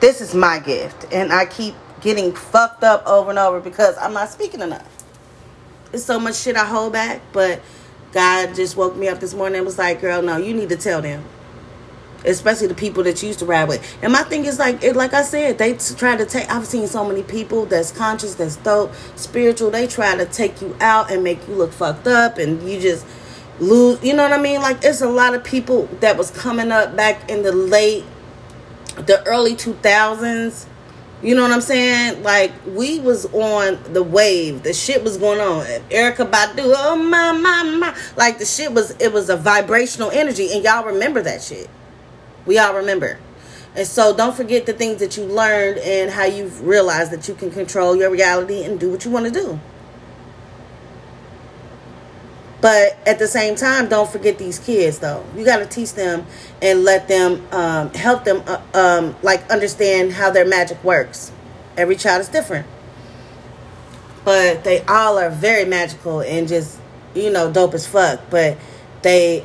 this 0.00 0.20
is 0.20 0.34
my 0.34 0.58
gift. 0.58 1.06
And 1.12 1.32
I 1.32 1.46
keep 1.46 1.76
getting 2.00 2.32
fucked 2.34 2.82
up 2.82 3.06
over 3.06 3.30
and 3.30 3.38
over 3.38 3.60
because 3.60 3.96
I'm 3.98 4.14
not 4.14 4.30
speaking 4.30 4.62
enough. 4.62 5.04
It's 5.92 6.02
so 6.02 6.18
much 6.18 6.34
shit 6.34 6.56
I 6.56 6.64
hold 6.64 6.92
back, 6.92 7.20
but 7.32 7.60
God 8.10 8.56
just 8.56 8.76
woke 8.76 8.96
me 8.96 9.06
up 9.06 9.20
this 9.20 9.32
morning 9.32 9.58
and 9.58 9.64
was 9.64 9.78
like, 9.78 10.00
girl, 10.00 10.22
no, 10.22 10.38
you 10.38 10.52
need 10.54 10.70
to 10.70 10.76
tell 10.76 11.00
them 11.00 11.24
especially 12.24 12.66
the 12.66 12.74
people 12.74 13.02
that 13.04 13.22
you 13.22 13.28
used 13.28 13.38
to 13.40 13.46
ride 13.46 13.68
with. 13.68 13.96
And 14.02 14.12
my 14.12 14.22
thing 14.22 14.44
is 14.44 14.58
like, 14.58 14.82
it, 14.82 14.96
like 14.96 15.14
I 15.14 15.22
said, 15.22 15.58
they 15.58 15.74
try 15.74 16.16
to 16.16 16.26
take. 16.26 16.50
I've 16.50 16.66
seen 16.66 16.86
so 16.86 17.04
many 17.06 17.22
people 17.22 17.66
that's 17.66 17.92
conscious, 17.92 18.34
that's 18.34 18.56
dope, 18.56 18.92
spiritual. 19.16 19.70
They 19.70 19.86
try 19.86 20.16
to 20.16 20.26
take 20.26 20.60
you 20.60 20.76
out 20.80 21.10
and 21.10 21.22
make 21.22 21.46
you 21.48 21.54
look 21.54 21.72
fucked 21.72 22.06
up, 22.06 22.38
and 22.38 22.62
you 22.68 22.80
just 22.80 23.06
lose. 23.60 24.02
You 24.02 24.14
know 24.14 24.22
what 24.22 24.32
I 24.32 24.42
mean? 24.42 24.60
Like, 24.60 24.78
it's 24.82 25.00
a 25.00 25.08
lot 25.08 25.34
of 25.34 25.44
people 25.44 25.86
that 26.00 26.16
was 26.16 26.30
coming 26.30 26.72
up 26.72 26.96
back 26.96 27.30
in 27.30 27.42
the 27.42 27.52
late, 27.52 28.04
the 28.96 29.24
early 29.26 29.54
two 29.54 29.74
thousands. 29.74 30.66
You 31.20 31.34
know 31.34 31.42
what 31.42 31.50
I'm 31.50 31.60
saying? 31.60 32.22
Like 32.22 32.52
we 32.64 33.00
was 33.00 33.26
on 33.34 33.92
the 33.92 34.04
wave. 34.04 34.62
The 34.62 34.72
shit 34.72 35.02
was 35.02 35.16
going 35.16 35.40
on. 35.40 35.64
Erykah 35.90 36.30
Badu, 36.30 36.72
oh 36.76 36.94
my 36.94 37.32
my 37.32 37.64
my. 37.64 37.98
Like 38.16 38.38
the 38.38 38.44
shit 38.44 38.72
was 38.72 38.92
it 39.00 39.12
was 39.12 39.28
a 39.28 39.36
vibrational 39.36 40.12
energy 40.12 40.52
and 40.52 40.62
y'all 40.62 40.84
remember 40.86 41.20
that 41.22 41.42
shit. 41.42 41.68
We 42.48 42.58
all 42.58 42.74
remember. 42.74 43.18
And 43.76 43.86
so 43.86 44.16
don't 44.16 44.34
forget 44.34 44.64
the 44.64 44.72
things 44.72 45.00
that 45.00 45.18
you 45.18 45.24
learned 45.24 45.78
and 45.78 46.10
how 46.10 46.24
you've 46.24 46.66
realized 46.66 47.12
that 47.12 47.28
you 47.28 47.34
can 47.34 47.50
control 47.50 47.94
your 47.94 48.10
reality 48.10 48.64
and 48.64 48.80
do 48.80 48.90
what 48.90 49.04
you 49.04 49.10
want 49.10 49.26
to 49.26 49.30
do. 49.30 49.60
But 52.62 52.98
at 53.06 53.18
the 53.18 53.28
same 53.28 53.54
time, 53.54 53.88
don't 53.88 54.10
forget 54.10 54.38
these 54.38 54.58
kids 54.58 54.98
though. 54.98 55.24
You 55.36 55.44
got 55.44 55.58
to 55.58 55.66
teach 55.66 55.92
them 55.92 56.26
and 56.62 56.84
let 56.84 57.06
them 57.06 57.46
um, 57.52 57.92
help 57.92 58.24
them 58.24 58.42
uh, 58.46 58.60
um, 58.74 59.14
like 59.22 59.48
understand 59.50 60.14
how 60.14 60.30
their 60.30 60.46
magic 60.46 60.82
works. 60.82 61.30
Every 61.76 61.96
child 61.96 62.22
is 62.22 62.28
different. 62.28 62.66
But 64.24 64.64
they 64.64 64.80
all 64.86 65.18
are 65.18 65.30
very 65.30 65.66
magical 65.66 66.20
and 66.20 66.48
just, 66.48 66.80
you 67.14 67.30
know, 67.30 67.52
dope 67.52 67.74
as 67.74 67.86
fuck. 67.86 68.20
But 68.30 68.56
they 69.02 69.44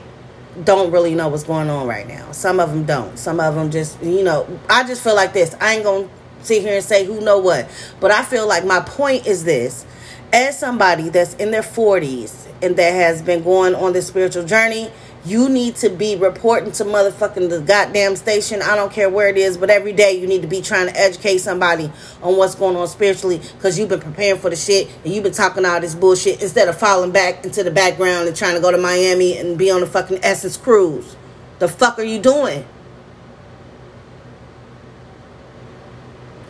don't 0.63 0.91
really 0.91 1.15
know 1.15 1.29
what's 1.29 1.43
going 1.43 1.69
on 1.69 1.87
right 1.87 2.07
now. 2.07 2.31
Some 2.31 2.59
of 2.59 2.69
them 2.69 2.83
don't. 2.83 3.17
Some 3.17 3.39
of 3.39 3.55
them 3.55 3.71
just, 3.71 4.01
you 4.03 4.23
know, 4.23 4.47
I 4.69 4.85
just 4.85 5.03
feel 5.03 5.15
like 5.15 5.33
this. 5.33 5.55
I 5.59 5.75
ain't 5.75 5.83
going 5.83 6.07
to 6.07 6.45
sit 6.45 6.61
here 6.61 6.75
and 6.75 6.83
say 6.83 7.05
who 7.05 7.21
know 7.21 7.39
what. 7.39 7.69
But 7.99 8.11
I 8.11 8.23
feel 8.23 8.47
like 8.47 8.65
my 8.65 8.79
point 8.81 9.25
is 9.25 9.43
this. 9.43 9.85
As 10.31 10.57
somebody 10.57 11.09
that's 11.09 11.35
in 11.35 11.51
their 11.51 11.61
40s 11.61 12.47
and 12.61 12.75
that 12.77 12.91
has 12.91 13.21
been 13.21 13.43
going 13.43 13.75
on 13.75 13.93
this 13.93 14.07
spiritual 14.07 14.45
journey, 14.45 14.91
you 15.25 15.47
need 15.47 15.75
to 15.77 15.89
be 15.89 16.15
reporting 16.17 16.71
to 16.73 16.83
motherfucking 16.83 17.49
the 17.49 17.61
goddamn 17.61 18.15
station. 18.15 18.61
I 18.61 18.75
don't 18.75 18.91
care 18.91 19.09
where 19.09 19.29
it 19.29 19.37
is, 19.37 19.57
but 19.57 19.69
every 19.69 19.93
day 19.93 20.19
you 20.19 20.27
need 20.27 20.41
to 20.41 20.47
be 20.47 20.61
trying 20.61 20.87
to 20.87 20.99
educate 20.99 21.37
somebody 21.37 21.91
on 22.21 22.35
what's 22.35 22.55
going 22.55 22.75
on 22.75 22.87
spiritually 22.87 23.39
because 23.55 23.79
you've 23.79 23.89
been 23.89 24.01
preparing 24.01 24.39
for 24.39 24.49
the 24.49 24.55
shit 24.55 24.89
and 25.05 25.13
you've 25.13 25.23
been 25.23 25.33
talking 25.33 25.65
all 25.65 25.79
this 25.79 25.95
bullshit 25.95 26.41
instead 26.41 26.67
of 26.67 26.77
falling 26.77 27.11
back 27.11 27.45
into 27.45 27.63
the 27.63 27.71
background 27.71 28.27
and 28.27 28.35
trying 28.35 28.55
to 28.55 28.61
go 28.61 28.71
to 28.71 28.77
Miami 28.77 29.37
and 29.37 29.57
be 29.57 29.71
on 29.71 29.79
the 29.79 29.87
fucking 29.87 30.19
Essence 30.23 30.57
cruise. 30.57 31.15
The 31.59 31.69
fuck 31.69 31.97
are 31.99 32.03
you 32.03 32.19
doing? 32.19 32.65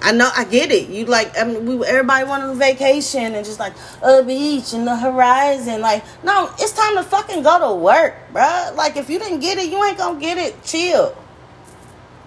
I 0.03 0.11
know 0.11 0.29
I 0.35 0.43
get 0.43 0.69
it. 0.69 0.89
You 0.89 1.05
like 1.05 1.37
I 1.39 1.45
mean 1.45 1.65
we 1.65 1.85
everybody 1.85 2.27
wanted 2.27 2.49
a 2.49 2.55
vacation 2.55 3.35
and 3.35 3.45
just 3.45 3.57
like 3.57 3.73
a 4.01 4.21
beach 4.21 4.73
and 4.73 4.85
the 4.85 4.97
horizon. 4.97 5.79
Like, 5.79 6.03
no, 6.25 6.51
it's 6.59 6.73
time 6.73 6.97
to 6.97 7.03
fucking 7.03 7.41
go 7.41 7.57
to 7.69 7.73
work, 7.73 8.13
bruh. 8.33 8.75
Like 8.75 8.97
if 8.97 9.09
you 9.09 9.17
didn't 9.17 9.39
get 9.39 9.57
it, 9.57 9.71
you 9.71 9.81
ain't 9.81 9.97
gonna 9.97 10.19
get 10.19 10.37
it. 10.37 10.61
Chill. 10.65 11.17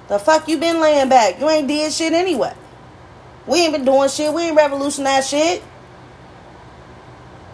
The 0.09 0.19
fuck 0.19 0.49
you 0.49 0.57
been 0.57 0.81
laying 0.81 1.11
back? 1.11 1.39
You 1.39 1.51
ain't 1.51 1.69
did 1.69 1.93
shit 1.93 2.15
anyway. 2.15 2.55
We 3.47 3.59
ain't 3.59 3.75
been 3.75 3.85
doing 3.85 4.09
shit. 4.09 4.33
We 4.33 4.45
ain't 4.45 4.57
revolutionized 4.57 5.29
shit. 5.29 5.63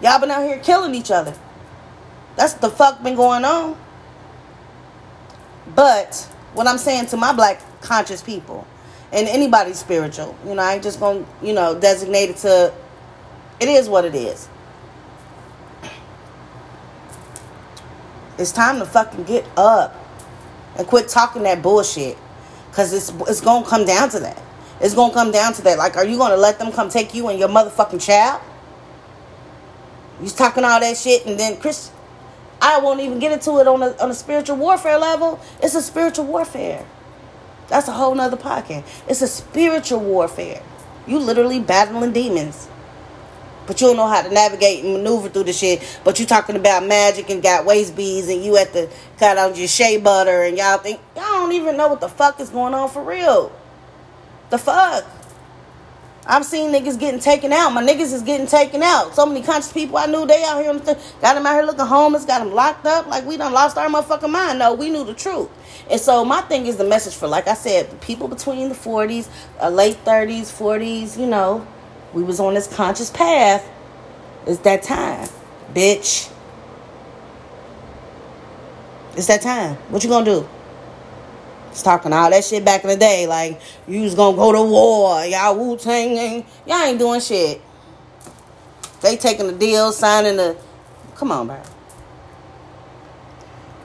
Y'all 0.01 0.21
been 0.21 0.31
out 0.31 0.45
here 0.45 0.59
killing 0.61 0.95
each 0.95 1.11
other. 1.11 1.35
That's 2.37 2.55
the 2.55 2.71
fuck 2.71 3.03
been 3.03 3.17
going 3.17 3.45
on. 3.45 3.77
But 5.75 6.15
what 6.55 6.69
I'm 6.69 6.79
saying 6.79 7.07
to 7.07 7.17
my 7.17 7.33
black 7.33 7.61
conscious 7.81 8.23
people 8.23 8.67
and 9.13 9.29
anybody 9.29 9.75
spiritual. 9.75 10.37
You 10.47 10.55
know, 10.55 10.63
I 10.63 10.75
ain't 10.75 10.83
just 10.83 10.99
gonna, 10.99 11.25
you 11.43 11.53
know, 11.53 11.79
designate 11.79 12.31
it 12.31 12.37
to 12.39 12.73
it 13.61 13.69
is 13.69 13.89
what 13.89 14.05
it 14.05 14.15
is. 14.15 14.49
It's 18.39 18.51
time 18.51 18.79
to 18.81 18.87
fucking 18.87 19.25
get 19.25 19.47
up 19.57 19.95
and 20.77 20.87
quit 20.87 21.09
talking 21.09 21.43
that 21.45 21.63
bullshit. 21.63 22.19
Cause 22.73 22.93
it's 22.93 23.13
it's 23.29 23.41
gonna 23.43 23.67
come 23.67 23.85
down 23.85 24.09
to 24.11 24.21
that. 24.21 24.43
It's 24.81 24.95
gonna 24.95 25.13
come 25.13 25.31
down 25.31 25.53
to 25.55 25.63
that. 25.63 25.79
Like, 25.79 25.97
are 25.97 26.07
you 26.07 26.17
gonna 26.17 26.37
let 26.37 26.59
them 26.59 26.73
come 26.73 26.89
take 26.89 27.15
you 27.15 27.29
and 27.29 27.39
your 27.39 27.51
motherfucking 27.51 28.05
child? 28.05 28.41
You 30.23 30.31
talking 30.31 30.65
all 30.65 30.81
that 30.81 30.97
shit 30.97 31.27
and 31.27 31.39
then 31.39 31.59
Chris 31.61 31.93
I 32.63 32.79
won't 32.79 33.01
even 33.01 33.19
get 33.19 33.33
into 33.33 33.59
it 33.59 33.67
on 33.67 33.83
a 33.83 33.97
on 34.01 34.11
a 34.11 34.15
spiritual 34.15 34.57
warfare 34.57 34.99
level. 34.99 35.41
It's 35.63 35.75
a 35.75 35.83
spiritual 35.83 36.27
warfare. 36.27 36.87
That's 37.73 37.89
a 37.89 37.93
whole 37.93 38.15
nother 38.15 38.37
podcast. 38.37 38.85
It's 39.09 39.23
a 39.23 39.27
spiritual 39.27 40.01
warfare. 40.01 40.63
You 41.07 41.19
literally 41.19 41.59
battling 41.59 42.13
demons. 42.13 42.69
But 43.67 43.81
you 43.81 43.87
don't 43.87 43.97
know 43.97 44.09
how 44.09 44.21
to 44.21 44.31
navigate 44.31 44.85
and 44.85 44.93
maneuver 44.93 45.31
through 45.31 45.45
the 45.45 45.55
shit. 45.55 45.83
But 46.05 46.21
you 46.21 46.27
talking 46.27 46.57
about 46.57 46.85
magic 46.85 47.31
and 47.31 47.43
got 47.43 47.65
waist 47.65 47.97
beads 47.97 48.29
and 48.29 48.45
you 48.45 48.59
at 48.59 48.75
the 48.75 48.91
cut 49.17 49.39
on 49.39 49.55
your 49.55 49.69
shea 49.69 49.97
butter 49.97 50.43
and 50.43 50.59
y'all 50.59 50.77
think 50.77 51.01
y'all 51.17 51.25
don't 51.25 51.53
even 51.53 51.79
know 51.79 51.89
what 51.89 52.03
the 52.03 52.11
fuck 52.11 52.41
is 52.41 52.51
going 52.51 52.75
on 52.75 52.91
for 52.91 53.03
real. 53.03 53.51
The 54.51 54.59
fuck? 54.59 55.07
I've 56.27 56.45
seen 56.45 56.73
niggas 56.73 57.01
getting 57.01 57.21
taken 57.21 57.55
out. 57.55 57.71
My 57.71 57.83
niggas 57.83 58.13
is 58.13 58.21
getting 58.21 58.47
taken 58.47 58.83
out. 58.83 59.15
So 59.15 59.25
many 59.25 59.41
conscious 59.41 59.73
people 59.73 59.97
I 59.97 60.05
knew 60.05 60.27
they 60.27 60.45
out 60.45 60.63
here 60.63 60.75
got 61.23 61.35
them 61.35 61.47
out 61.47 61.55
here 61.55 61.65
looking 61.65 61.87
homeless, 61.87 62.27
got 62.27 62.41
them 62.41 62.53
locked 62.53 62.85
up. 62.85 63.07
Like 63.07 63.25
we 63.25 63.39
done 63.39 63.55
lost 63.55 63.79
our 63.79 63.89
motherfucking 63.89 64.31
mind. 64.31 64.59
No, 64.59 64.75
we 64.75 64.91
knew 64.91 65.05
the 65.05 65.15
truth. 65.15 65.49
And 65.91 66.01
so 66.01 66.25
my 66.25 66.41
thing 66.43 66.67
is 66.67 66.77
the 66.77 66.85
message 66.85 67.15
for, 67.15 67.29
like 67.29 67.49
I 67.49 67.55
said, 67.55 68.01
people 68.01 68.29
between 68.29 68.69
the 68.69 68.75
40s, 68.75 69.29
uh, 69.61 69.69
late 69.69 70.03
30s, 70.05 70.53
40s, 70.53 71.19
you 71.19 71.27
know, 71.27 71.67
we 72.13 72.23
was 72.23 72.41
on 72.41 72.55
this 72.55 72.67
conscious 72.67 73.11
path. 73.11 73.69
It's 74.47 74.61
that 74.61 74.83
time, 74.83 75.29
bitch. 75.75 76.31
It's 79.17 79.27
that 79.27 79.43
time. 79.43 79.77
What 79.91 80.03
you 80.03 80.11
gonna 80.11 80.25
do? 80.25 80.49
It's 81.71 81.83
talking 81.83 82.13
all 82.13 82.31
that 82.31 82.45
shit 82.45 82.65
back 82.65 82.85
in 82.85 82.91
the 82.91 82.97
day, 82.97 83.27
like 83.27 83.61
you 83.89 84.03
was 84.03 84.15
gonna 84.15 84.37
go 84.37 84.53
to 84.53 84.63
war, 84.63 85.25
y'all 85.25 85.57
Wu 85.57 85.77
Tang, 85.77 86.45
y'all 86.67 86.83
ain't 86.83 86.99
doing 86.99 87.21
shit. 87.21 87.61
They 89.01 89.17
taking 89.17 89.47
the 89.47 89.53
deal, 89.53 89.93
signing 89.93 90.37
the. 90.37 90.57
Come 91.17 91.33
on, 91.33 91.49
bro. 91.49 91.63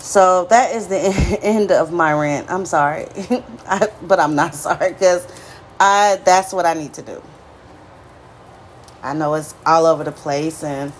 So 0.07 0.45
that 0.45 0.73
is 0.73 0.87
the 0.87 0.99
end 1.43 1.69
of 1.69 1.91
my 1.91 2.13
rant. 2.13 2.49
I'm 2.49 2.65
sorry, 2.65 3.07
I, 3.67 3.89
but 4.03 4.21
I'm 4.21 4.35
not 4.35 4.55
sorry 4.67 4.93
because 4.93 5.27
I 5.81 6.21
that's 6.23 6.53
what 6.53 6.65
I 6.65 6.75
need 6.75 6.93
to 6.93 7.01
do. 7.01 7.21
I 9.03 9.13
know 9.13 9.33
it's 9.33 9.53
all 9.65 9.85
over 9.85 10.05
the 10.05 10.13
place, 10.13 10.63
and 10.63 10.93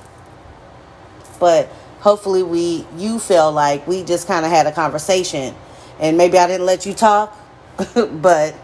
but 1.39 1.67
hopefully 2.01 2.43
we 2.43 2.85
you 2.97 3.17
feel 3.17 3.49
like 3.49 3.87
we 3.87 4.03
just 4.03 4.27
kind 4.27 4.45
of 4.45 4.51
had 4.51 4.67
a 4.67 4.73
conversation, 4.73 5.55
and 6.01 6.17
maybe 6.17 6.37
I 6.37 6.45
didn't 6.45 6.65
let 6.65 6.85
you 6.85 6.93
talk, 6.93 7.33
but 7.95 8.55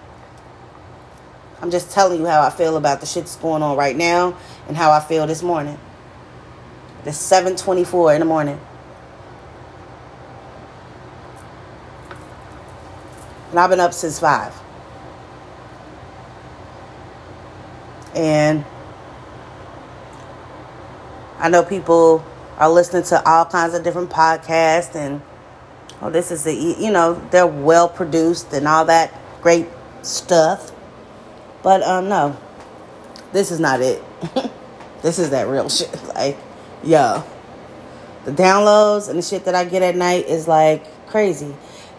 I'm 1.62 1.72
just 1.72 1.90
telling 1.92 2.20
you 2.20 2.26
how 2.28 2.42
I 2.42 2.50
feel 2.50 2.76
about 2.76 3.00
the 3.00 3.06
shit 3.06 3.24
that's 3.24 3.38
going 3.38 3.64
on 3.64 3.78
right 3.78 3.96
now 3.96 4.38
and 4.68 4.76
how 4.76 4.92
I 4.92 5.00
feel 5.00 5.26
this 5.26 5.42
morning. 5.42 5.80
It's 7.06 7.18
7:24 7.18 8.16
in 8.16 8.20
the 8.20 8.26
morning. 8.26 8.60
And 13.54 13.60
I've 13.60 13.70
been 13.70 13.80
up 13.80 13.94
since 13.94 14.20
5. 14.20 14.52
And 18.16 18.66
I 21.38 21.50
know 21.50 21.62
people 21.62 22.26
are 22.58 22.72
listening 22.72 23.04
to 23.04 23.30
all 23.30 23.46
kinds 23.46 23.76
of 23.76 23.84
different 23.84 24.10
podcasts 24.10 24.96
and 24.96 25.22
oh 26.02 26.10
this 26.10 26.32
is 26.32 26.44
the 26.44 26.54
you 26.54 26.92
know 26.92 27.14
they're 27.30 27.46
well 27.46 27.88
produced 27.88 28.52
and 28.54 28.68
all 28.68 28.86
that 28.86 29.14
great 29.44 29.68
stuff. 30.02 30.72
But 31.62 31.84
um 31.84 32.10
no 32.10 32.36
this 33.34 33.52
is 33.52 33.60
not 33.60 33.82
it. 33.82 34.04
This 35.04 35.20
is 35.20 35.30
that 35.30 35.48
real 35.48 35.70
shit. 35.70 35.94
Like 36.16 36.40
yo 36.84 37.24
the 38.26 38.32
downloads 38.32 39.10
and 39.10 39.20
the 39.20 39.22
shit 39.22 39.46
that 39.46 39.54
i 39.54 39.64
get 39.66 39.82
at 39.84 39.96
night 39.96 40.26
is 40.28 40.48
like 40.48 40.86
crazy 41.08 41.54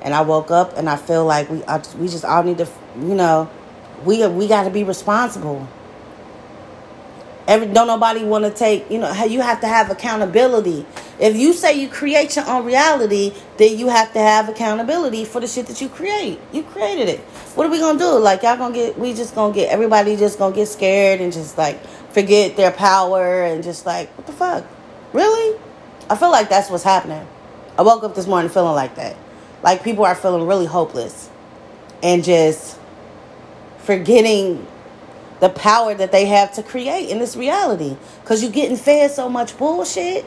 and 0.05 0.15
i 0.15 0.21
woke 0.21 0.51
up 0.51 0.77
and 0.77 0.89
i 0.89 0.97
feel 0.97 1.25
like 1.25 1.51
we 1.51 1.65
I, 1.65 1.83
we 1.99 2.09
just 2.09 2.25
all 2.25 2.43
need 2.43 2.59
to 2.59 2.69
you 2.99 3.15
know 3.15 3.51
we 4.05 4.27
we 4.29 4.47
got 4.47 4.65
to 4.65 4.71
be 4.71 4.85
responsible 4.85 5.67
Every 7.47 7.67
don't 7.67 7.87
nobody 7.87 8.25
want 8.25 8.45
to 8.45 8.51
take. 8.51 8.91
You 8.91 8.99
know, 8.99 9.25
you 9.25 9.43
have 9.43 9.61
to 9.61 9.69
have 9.69 9.91
accountability. 9.91 10.87
If 11.21 11.37
you 11.37 11.53
say 11.53 11.79
you 11.79 11.89
create 11.89 12.37
your 12.37 12.49
own 12.49 12.65
reality, 12.65 13.35
then 13.59 13.79
you 13.79 13.89
have 13.89 14.13
to 14.15 14.19
have 14.19 14.49
accountability 14.49 15.25
for 15.27 15.41
the 15.41 15.47
shit 15.47 15.67
that 15.67 15.81
you 15.81 15.89
create. 15.89 16.41
You 16.53 16.63
created 16.63 17.09
it. 17.09 17.21
What 17.55 17.67
are 17.67 17.71
we 17.71 17.79
gonna 17.79 17.99
do? 17.99 18.19
Like 18.19 18.43
y'all 18.43 18.57
gonna 18.57 18.75
get? 18.75 18.99
We 18.99 19.13
just 19.13 19.35
gonna 19.35 19.53
get 19.53 19.71
everybody 19.71 20.17
just 20.17 20.39
gonna 20.39 20.55
get 20.55 20.69
scared 20.69 21.21
and 21.21 21.33
just 21.33 21.59
like 21.59 21.85
forget 22.13 22.57
their 22.57 22.71
power 22.71 23.45
and 23.45 23.63
just 23.63 23.85
like 23.85 24.09
what 24.17 24.27
the 24.27 24.33
fuck? 24.33 24.65
Really? 25.13 25.59
I 26.09 26.17
feel 26.17 26.31
like 26.31 26.49
that's 26.49 26.71
what's 26.71 26.85
happening. 26.85 27.27
I 27.77 27.83
woke 27.83 28.05
up 28.05 28.15
this 28.15 28.27
morning 28.27 28.51
feeling 28.51 28.75
like 28.75 28.95
that. 28.95 29.17
Like 29.65 29.83
people 29.83 30.05
are 30.05 30.15
feeling 30.15 30.47
really 30.47 30.67
hopeless 30.67 31.31
and 32.03 32.23
just 32.23 32.79
forgetting 33.79 34.67
the 35.41 35.49
power 35.49 35.95
that 35.95 36.13
they 36.13 36.27
have 36.27 36.53
to 36.53 36.63
create 36.63 37.09
in 37.09 37.19
this 37.19 37.35
reality. 37.35 37.97
Because 38.21 38.43
you're 38.43 38.53
getting 38.53 38.77
fed 38.77 39.11
so 39.11 39.31
much 39.31 39.57
bullshit, 39.57 40.27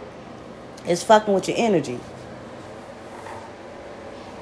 it's 0.85 1.03
fucking 1.03 1.35
with 1.35 1.47
your 1.47 1.57
energy. 1.59 1.99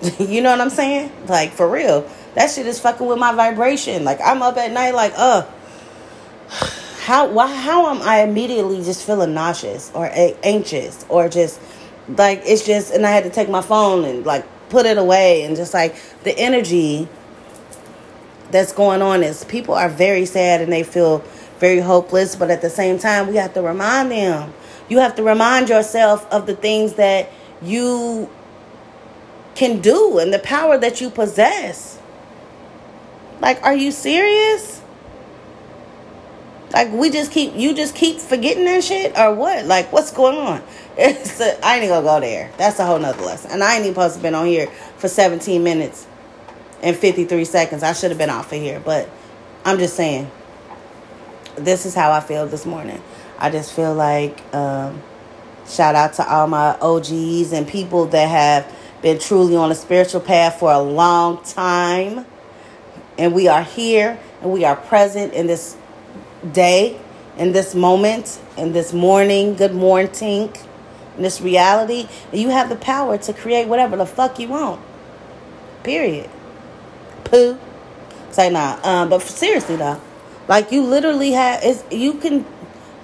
you 0.19 0.41
know 0.41 0.51
what 0.51 0.61
I'm 0.61 0.69
saying? 0.69 1.11
Like, 1.27 1.51
for 1.51 1.69
real. 1.69 2.09
That 2.35 2.49
shit 2.49 2.65
is 2.65 2.79
fucking 2.79 3.05
with 3.05 3.19
my 3.19 3.33
vibration. 3.33 4.05
Like, 4.05 4.19
I'm 4.23 4.41
up 4.41 4.55
at 4.55 4.71
night, 4.71 4.93
like, 4.93 5.11
uh, 5.17 5.45
how, 7.01 7.27
why, 7.27 7.53
how 7.53 7.93
am 7.93 8.01
I 8.01 8.21
immediately 8.21 8.77
just 8.77 9.05
feeling 9.05 9.33
nauseous 9.33 9.91
or 9.93 10.09
anxious 10.13 11.05
or 11.09 11.27
just, 11.27 11.59
like, 12.07 12.43
it's 12.45 12.65
just, 12.65 12.93
and 12.93 13.05
I 13.05 13.11
had 13.11 13.25
to 13.25 13.29
take 13.29 13.49
my 13.49 13.61
phone 13.61 14.05
and, 14.05 14.25
like, 14.25 14.45
put 14.69 14.85
it 14.85 14.97
away 14.97 15.43
and 15.43 15.55
just, 15.55 15.73
like, 15.73 15.95
the 16.23 16.37
energy 16.37 17.07
that's 18.51 18.71
going 18.71 19.01
on 19.01 19.23
is 19.23 19.43
people 19.45 19.73
are 19.73 19.89
very 19.89 20.25
sad 20.25 20.61
and 20.61 20.71
they 20.71 20.83
feel 20.83 21.23
very 21.59 21.79
hopeless, 21.79 22.35
but 22.35 22.51
at 22.51 22.61
the 22.61 22.69
same 22.69 22.99
time, 22.99 23.27
we 23.27 23.35
have 23.37 23.53
to 23.53 23.61
remind 23.61 24.11
them. 24.11 24.53
You 24.89 24.99
have 24.99 25.15
to 25.15 25.23
remind 25.23 25.69
yourself 25.69 26.31
of 26.31 26.45
the 26.45 26.55
things 26.55 26.93
that 26.93 27.31
you 27.61 28.29
can 29.55 29.79
do 29.79 30.19
and 30.19 30.33
the 30.33 30.39
power 30.39 30.77
that 30.77 31.01
you 31.01 31.09
possess. 31.09 31.97
Like, 33.39 33.63
are 33.63 33.75
you 33.75 33.91
serious? 33.91 34.74
Like 36.75 36.91
we 36.91 37.09
just 37.09 37.31
keep 37.31 37.55
you 37.55 37.73
just 37.73 37.95
keep 37.95 38.19
forgetting 38.19 38.65
that 38.65 38.83
shit 38.83 39.17
or 39.17 39.33
what? 39.33 39.65
Like 39.65 39.93
what's 39.93 40.11
going 40.11 40.37
on? 40.37 40.61
It's 40.97 41.41
a, 41.41 41.65
I 41.65 41.77
ain't 41.77 41.89
gonna 41.89 42.05
go 42.05 42.21
there. 42.21 42.51
That's 42.57 42.79
a 42.79 42.85
whole 42.85 42.99
nother 42.99 43.21
lesson. 43.21 43.51
And 43.51 43.63
I 43.63 43.75
ain't 43.75 43.83
even 43.83 43.95
supposed 43.95 44.15
to 44.15 44.21
been 44.21 44.35
on 44.35 44.45
here 44.45 44.67
for 44.97 45.09
17 45.09 45.61
minutes 45.61 46.07
and 46.81 46.95
53 46.95 47.43
seconds. 47.43 47.83
I 47.83 47.91
should 47.91 48.11
have 48.11 48.17
been 48.17 48.29
off 48.29 48.53
of 48.53 48.61
here, 48.61 48.79
but 48.79 49.09
I'm 49.65 49.77
just 49.77 49.95
saying. 49.95 50.29
This 51.57 51.85
is 51.85 51.95
how 51.95 52.11
I 52.11 52.19
feel 52.19 52.47
this 52.47 52.65
morning. 52.65 53.01
I 53.39 53.49
just 53.49 53.73
feel 53.73 53.93
like 53.93 54.41
um, 54.53 55.01
shout 55.67 55.95
out 55.95 56.13
to 56.13 56.29
all 56.29 56.47
my 56.47 56.77
OGs 56.79 57.53
and 57.53 57.65
people 57.65 58.05
that 58.07 58.27
have 58.27 58.73
been 59.01 59.19
truly 59.19 59.55
on 59.55 59.71
a 59.71 59.75
spiritual 59.75 60.21
path 60.21 60.59
for 60.59 60.71
a 60.71 60.79
long 60.79 61.41
time. 61.43 62.25
And 63.17 63.33
we 63.33 63.47
are 63.47 63.63
here 63.63 64.19
and 64.41 64.51
we 64.51 64.65
are 64.65 64.75
present 64.75 65.33
in 65.33 65.47
this 65.47 65.77
day, 66.53 66.99
in 67.37 67.51
this 67.51 67.75
moment, 67.75 68.39
in 68.57 68.73
this 68.73 68.93
morning. 68.93 69.55
Good 69.55 69.75
morning. 69.75 70.51
In 71.17 71.23
this 71.23 71.41
reality. 71.41 72.07
You 72.33 72.49
have 72.49 72.69
the 72.69 72.75
power 72.75 73.17
to 73.17 73.33
create 73.33 73.67
whatever 73.67 73.97
the 73.97 74.05
fuck 74.05 74.39
you 74.39 74.49
want. 74.49 74.81
Period 75.83 76.29
poo. 77.25 77.57
Say 78.31 78.49
nah. 78.49 78.79
Um, 78.83 79.09
but 79.09 79.21
seriously 79.21 79.75
though, 79.75 79.99
like 80.47 80.71
you 80.71 80.81
literally 80.83 81.31
have 81.31 81.63
is 81.63 81.83
you 81.91 82.13
can 82.13 82.45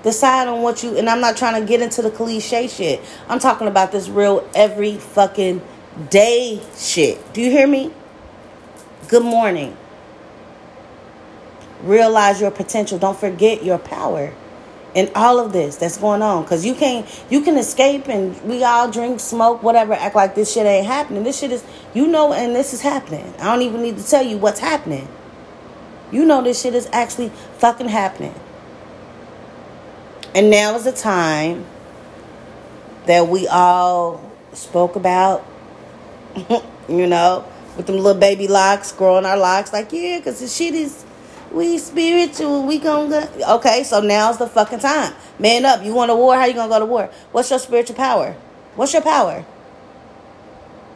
decide 0.04 0.48
on 0.48 0.62
what 0.62 0.84
you 0.84 0.98
and 0.98 1.10
I'm 1.10 1.20
not 1.20 1.38
trying 1.38 1.62
to 1.62 1.68
get 1.68 1.82
into 1.82 2.02
the 2.02 2.12
cliche 2.12 2.68
shit. 2.68 3.02
I'm 3.28 3.40
talking 3.40 3.68
about 3.68 3.92
this 3.92 4.08
real 4.08 4.48
every 4.56 4.98
fucking 4.98 5.62
day 6.10 6.62
shit. 6.78 7.34
Do 7.34 7.42
you 7.42 7.52
hear 7.52 7.68
me? 7.68 7.92
Good 9.10 9.24
morning. 9.24 9.76
Realize 11.84 12.40
your 12.40 12.52
potential. 12.52 12.98
Don't 13.00 13.18
forget 13.20 13.64
your 13.64 13.78
power 13.78 14.34
in 14.94 15.10
all 15.16 15.40
of 15.40 15.54
this 15.54 15.78
that's 15.78 15.98
going 15.98 16.22
on. 16.22 16.44
Because 16.44 16.66
you 16.66 16.76
can't 16.76 17.08
you 17.30 17.42
can 17.42 17.58
escape 17.58 18.08
and 18.08 18.40
we 18.44 18.64
all 18.64 18.90
drink 18.90 19.20
smoke 19.20 19.64
whatever 19.64 19.94
act 19.94 20.16
like 20.16 20.36
this 20.36 20.54
shit 20.54 20.66
ain't 20.66 20.86
happening. 20.86 21.24
This 21.24 21.40
shit 21.40 21.52
is 21.52 21.64
you 21.94 22.08
know 22.08 22.34
and 22.34 22.56
this 22.56 22.74
is 22.74 22.82
happening. 22.82 23.34
I 23.40 23.46
don't 23.46 23.62
even 23.62 23.82
need 23.82 23.98
to 23.98 24.08
tell 24.08 24.24
you 24.24 24.38
what's 24.38 24.60
happening. 24.60 25.08
You 26.12 26.26
know 26.26 26.42
this 26.42 26.62
shit 26.62 26.76
is 26.76 26.90
actually 26.92 27.30
fucking 27.58 27.90
happening. 27.90 28.36
And 30.36 30.50
now 30.50 30.76
is 30.76 30.84
the 30.84 30.92
time 30.92 31.66
that 33.06 33.28
we 33.28 33.48
all 33.48 34.32
spoke 34.54 34.96
about 34.96 35.46
you 36.90 37.08
know 37.08 37.46
with 37.78 37.88
them 37.88 37.96
little 37.98 38.20
baby 38.20 38.48
locks 38.48 38.92
growing 38.92 39.26
our 39.26 39.38
locks. 39.38 39.72
Like 39.72 39.92
yeah 39.94 40.18
because 40.18 40.42
the 40.42 40.48
shit 40.48 40.74
is 40.74 41.06
we 41.54 41.78
spiritual. 41.78 42.66
We 42.66 42.80
gonna 42.80 43.10
go. 43.10 43.56
Okay, 43.56 43.84
so 43.84 44.02
now's 44.02 44.38
the 44.38 44.48
fucking 44.48 44.80
time. 44.80 45.14
Man 45.40 45.66
up. 45.66 45.84
You 45.84 45.94
want 45.94 46.12
a 46.12 46.16
war? 46.16 46.36
How 46.36 46.46
you 46.46 46.54
gonna 46.54 46.70
go 46.70 46.80
to 46.80 46.86
war? 46.86 47.10
What's 47.32 47.50
your 47.50 47.60
spiritual 47.60 47.96
power? 47.96 48.36
What's 48.76 48.94
your 48.94 49.02
power? 49.02 49.46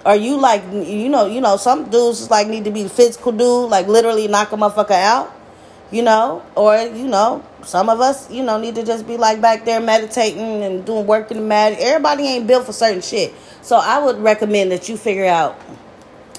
Are 0.05 0.15
you 0.15 0.37
like 0.37 0.63
you 0.71 1.09
know 1.09 1.25
you 1.25 1.41
know 1.41 1.57
some 1.57 1.89
dudes 1.89 2.29
like 2.29 2.47
need 2.47 2.65
to 2.65 2.71
be 2.71 2.87
physical 2.87 3.31
dude 3.31 3.69
like 3.71 3.87
literally 3.87 4.27
knock 4.27 4.51
a 4.51 4.55
motherfucker 4.55 4.91
out, 4.91 5.33
you 5.91 6.03
know, 6.03 6.43
or 6.55 6.77
you 6.77 7.07
know 7.07 7.43
some 7.63 7.89
of 7.89 7.99
us 7.99 8.29
you 8.29 8.43
know 8.43 8.59
need 8.59 8.75
to 8.75 8.83
just 8.83 9.07
be 9.07 9.17
like 9.17 9.41
back 9.41 9.65
there 9.65 9.81
meditating 9.81 10.63
and 10.63 10.85
doing 10.85 11.07
work 11.07 11.31
in 11.31 11.37
the 11.37 11.43
mat. 11.43 11.75
Everybody 11.79 12.23
ain't 12.27 12.45
built 12.45 12.67
for 12.67 12.73
certain 12.73 13.01
shit, 13.01 13.33
so 13.63 13.77
I 13.77 13.97
would 13.97 14.19
recommend 14.19 14.71
that 14.71 14.87
you 14.87 14.95
figure 14.95 15.25
out 15.25 15.59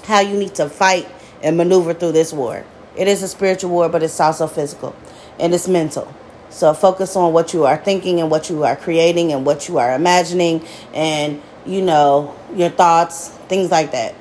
how 0.05 0.21
you 0.21 0.37
need 0.37 0.55
to 0.55 0.69
fight 0.69 1.07
and 1.43 1.57
maneuver 1.57 1.93
through 1.93 2.13
this 2.13 2.31
war. 2.31 2.63
It 2.97 3.07
is 3.07 3.21
a 3.23 3.27
spiritual 3.27 3.71
war, 3.71 3.89
but 3.89 4.03
it's 4.03 4.19
also 4.19 4.47
physical 4.47 4.95
and 5.39 5.53
it's 5.53 5.67
mental. 5.67 6.13
So 6.49 6.73
focus 6.73 7.15
on 7.15 7.33
what 7.33 7.53
you 7.53 7.65
are 7.65 7.77
thinking 7.77 8.19
and 8.19 8.31
what 8.31 8.49
you 8.49 8.63
are 8.63 8.75
creating 8.75 9.31
and 9.33 9.45
what 9.45 9.67
you 9.67 9.77
are 9.77 9.93
imagining 9.93 10.65
and, 10.93 11.41
you 11.65 11.81
know, 11.81 12.35
your 12.55 12.69
thoughts, 12.69 13.29
things 13.47 13.69
like 13.69 13.91
that. 13.91 14.15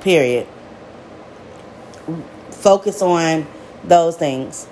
Period. 0.00 0.46
Focus 2.50 3.00
on 3.02 3.46
those 3.84 4.16
things. 4.16 4.68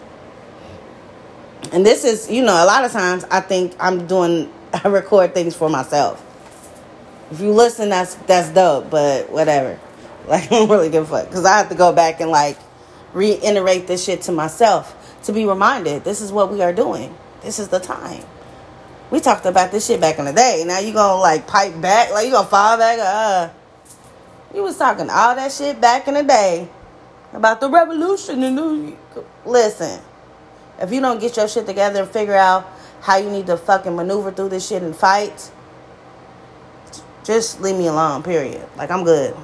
And 1.73 1.85
this 1.85 2.05
is, 2.05 2.31
you 2.31 2.43
know, 2.43 2.63
a 2.63 2.67
lot 2.67 2.85
of 2.85 2.93
times 2.93 3.25
I 3.31 3.41
think 3.41 3.75
I'm 3.79 4.07
doing, 4.07 4.53
I 4.73 4.89
record 4.89 5.35
things 5.35 5.55
for 5.55 5.69
myself. 5.69 6.25
If 7.31 7.41
you 7.41 7.53
listen, 7.53 7.91
that's 7.91 8.15
that's 8.15 8.49
dope. 8.51 8.91
But 8.91 9.31
whatever. 9.31 9.79
Like 10.31 10.45
I 10.45 10.49
don't 10.49 10.69
really 10.69 10.91
give 10.91 11.05
a 11.05 11.07
fuck 11.07 11.29
because 11.29 11.47
I 11.47 11.57
have 11.57 11.71
to 11.71 11.75
go 11.75 11.93
back 11.93 12.21
and 12.21 12.31
like 12.31 12.59
reiterate 13.15 13.87
this 13.87 14.05
shit 14.05 14.21
to 14.23 14.33
myself 14.33 14.95
to 15.25 15.33
be 15.33 15.47
reminded. 15.47 16.05
This 16.05 16.21
is 16.21 16.31
what 16.31 16.53
we 16.53 16.61
are 16.61 16.73
doing. 16.73 17.17
This 17.41 17.59
is 17.59 17.69
the 17.69 17.81
time. 17.81 18.25
We 19.11 19.21
talked 19.21 19.47
about 19.47 19.73
this 19.73 19.87
shit 19.87 20.03
back 20.03 20.19
in 20.19 20.27
the 20.27 20.35
day. 20.35 20.65
Now 20.67 20.81
you 20.81 20.93
gonna 20.93 21.19
like 21.19 21.47
pipe 21.47 21.81
back, 21.81 22.13
like 22.13 22.27
you 22.27 22.33
gonna 22.33 22.47
fall 22.47 22.77
back. 22.77 22.99
Uh, 23.01 23.49
you 24.55 24.63
was 24.63 24.77
talking 24.77 25.09
all 25.09 25.35
that 25.35 25.51
shit 25.51 25.81
back 25.81 26.09
in 26.09 26.15
the 26.15 26.23
day 26.23 26.69
about 27.33 27.61
the 27.61 27.71
revolution 27.71 28.43
and 28.43 28.59
the 28.59 28.95
listen. 29.47 30.01
If 30.79 30.93
you 30.93 31.01
don't 31.01 31.21
get 31.21 31.37
your 31.37 31.49
shit 31.49 31.67
together 31.67 32.03
and 32.03 32.11
figure 32.11 32.37
out 32.37 32.67
how 33.01 33.17
you 33.17 33.31
need 33.31 33.47
to 33.47 33.57
fucking 33.57 33.97
maneuver 33.97 34.31
through 34.31 34.51
this 34.51 34.69
shit 34.69 34.83
and 34.83 34.95
fight, 34.95 35.51
just 37.25 37.61
leave 37.61 37.77
me 37.77 37.87
alone, 37.87 38.23
period. 38.23 38.67
Like, 38.77 38.91
I'm 38.91 39.05
good. 39.05 39.37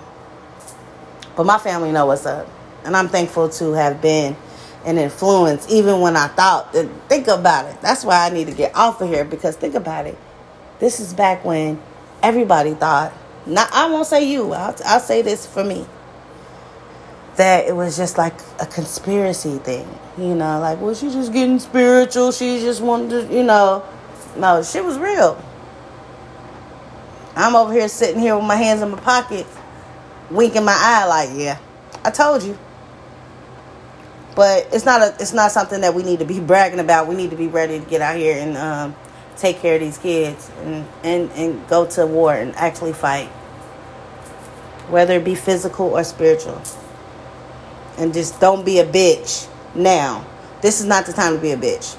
But 1.37 1.47
my 1.47 1.59
family 1.59 1.93
know 1.93 2.07
what's 2.07 2.27
up. 2.27 2.49
And 2.85 2.97
I'm 2.97 3.09
thankful 3.09 3.49
to 3.49 3.73
have 3.73 4.03
been 4.03 4.37
an 4.85 4.99
influence, 4.99 5.67
even 5.71 6.01
when 6.01 6.17
I 6.17 6.29
thought, 6.29 6.73
that, 6.75 6.89
think 7.09 7.29
about 7.29 7.67
it. 7.67 7.81
That's 7.81 8.05
why 8.05 8.27
I 8.27 8.31
need 8.31 8.47
to 8.49 8.53
get 8.53 8.75
off 8.77 9.01
of 9.01 9.09
here 9.09 9.25
because 9.25 9.57
think 9.57 9.75
about 9.75 10.07
it. 10.07 10.19
This 10.79 11.01
is 11.01 11.15
back 11.15 11.45
when 11.45 11.81
everybody 12.23 12.75
thought, 12.75 13.13
not, 13.47 13.71
I 13.73 13.89
won't 13.91 14.07
say 14.07 14.31
you, 14.31 14.53
I'll, 14.53 14.77
I'll 14.85 15.01
say 15.01 15.23
this 15.23 15.47
for 15.47 15.65
me 15.65 15.87
that 17.37 17.67
it 17.67 17.75
was 17.75 17.97
just 17.97 18.19
like 18.19 18.35
a 18.61 18.67
conspiracy 18.67 19.59
thing. 19.59 19.89
You 20.17 20.35
know, 20.35 20.61
like, 20.61 20.81
well, 20.81 20.95
she's 20.95 21.15
just 21.15 21.33
getting 21.33 21.59
spiritual. 21.59 22.33
She 22.33 22.61
just 22.61 22.81
wanted 22.81 23.29
to, 23.29 23.35
you 23.35 23.43
know. 23.43 23.85
No, 24.37 24.63
shit 24.63 24.85
was 24.85 24.99
real. 24.99 25.43
I'm 27.37 27.57
over 27.57 27.73
here 27.73 27.89
sitting 27.89 28.21
here 28.21 28.37
with 28.37 28.45
my 28.45 28.57
hands 28.57 28.83
in 28.83 28.91
my 28.91 29.01
pockets, 29.01 29.53
winking 30.31 30.65
my 30.65 30.77
eye 30.77 31.07
like, 31.07 31.31
yeah, 31.35 31.59
I 32.05 32.11
told 32.11 32.43
you. 32.43 32.59
But 34.35 34.69
it's 34.73 34.85
not 34.85 35.01
a, 35.01 35.15
it's 35.21 35.33
not 35.33 35.53
something 35.53 35.81
that 35.83 35.95
we 35.95 36.03
need 36.03 36.19
to 36.19 36.25
be 36.25 36.41
bragging 36.53 36.81
about. 36.81 37.09
We 37.09 37.15
need 37.15 37.31
to 37.31 37.37
be 37.37 37.47
ready 37.47 37.79
to 37.79 37.85
get 37.87 38.01
out 38.01 38.17
here 38.17 38.37
and 38.37 38.57
um, 38.57 38.97
take 39.37 39.59
care 39.61 39.77
of 39.77 39.81
these 39.81 39.99
kids 39.99 40.51
and, 40.63 40.87
and, 41.03 41.31
and 41.33 41.69
go 41.69 41.87
to 41.87 42.07
war 42.07 42.35
and 42.35 42.55
actually 42.57 42.93
fight, 42.93 43.29
whether 44.89 45.15
it 45.15 45.25
be 45.25 45.35
physical 45.35 45.87
or 45.87 46.05
spiritual 46.05 46.61
and 47.99 48.13
just 48.13 48.41
don't 48.41 48.65
be 48.65 48.79
a 48.79 48.87
bitch 48.87 49.49
now. 49.75 50.27
This 50.63 50.81
is 50.81 50.87
not 50.87 51.07
the 51.07 51.13
time 51.13 51.35
to 51.37 51.41
be 51.41 51.53
a 51.53 51.57
bitch. 51.57 51.97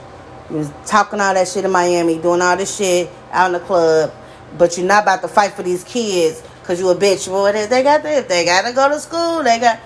You 0.50 0.58
was 0.58 0.72
talking 0.86 1.20
all 1.20 1.34
that 1.34 1.48
shit 1.48 1.66
in 1.66 1.72
Miami, 1.72 2.20
doing 2.20 2.42
all 2.42 2.58
this 2.58 2.76
shit 2.76 3.10
out 3.32 3.48
in 3.48 3.54
the 3.54 3.60
club, 3.60 4.14
but 4.58 4.78
you're 4.78 4.86
not 4.86 5.04
about 5.04 5.22
to 5.22 5.28
fight 5.28 5.54
for 5.54 5.64
these 5.64 5.84
kids 5.84 6.44
because 6.66 6.80
you 6.80 6.90
a 6.90 6.96
bitch. 6.96 7.28
Well, 7.28 7.54
they 7.54 7.84
got 7.84 8.02
this, 8.02 8.26
they 8.26 8.44
gotta 8.44 8.74
go 8.74 8.90
to 8.90 9.00
school. 9.00 9.44
They 9.44 9.60
got. 9.60 9.80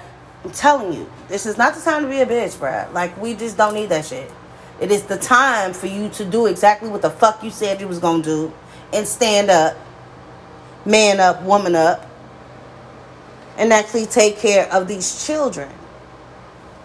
I'm 0.46 0.52
telling 0.52 0.94
you, 0.94 1.12
this 1.28 1.46
is 1.46 1.58
not 1.58 1.76
the 1.76 1.82
time 1.82 2.04
to 2.04 2.08
be 2.10 2.22
a 2.22 2.26
bitch, 2.26 2.56
bruh. 2.56 2.92
Like 2.94 3.22
we 3.22 3.34
just 3.34 3.58
don't 3.58 3.74
need 3.74 3.90
that 3.90 4.06
shit. 4.06 4.32
It 4.80 4.90
is 4.90 5.04
the 5.04 5.18
time 5.18 5.74
for 5.74 5.88
you 5.88 6.08
to 6.12 6.24
do 6.24 6.46
exactly 6.46 6.88
what 6.88 7.02
the 7.02 7.10
fuck 7.10 7.44
you 7.44 7.50
said 7.50 7.82
you 7.82 7.88
was 7.90 8.00
gonna 8.00 8.24
do, 8.24 8.54
and 8.94 9.06
stand 9.06 9.50
up, 9.50 9.76
man 10.86 11.20
up, 11.20 11.44
woman 11.44 11.76
up, 11.76 12.10
and 13.58 13.74
actually 13.74 14.06
take 14.06 14.38
care 14.38 14.72
of 14.72 14.88
these 14.88 15.26
children. 15.26 15.70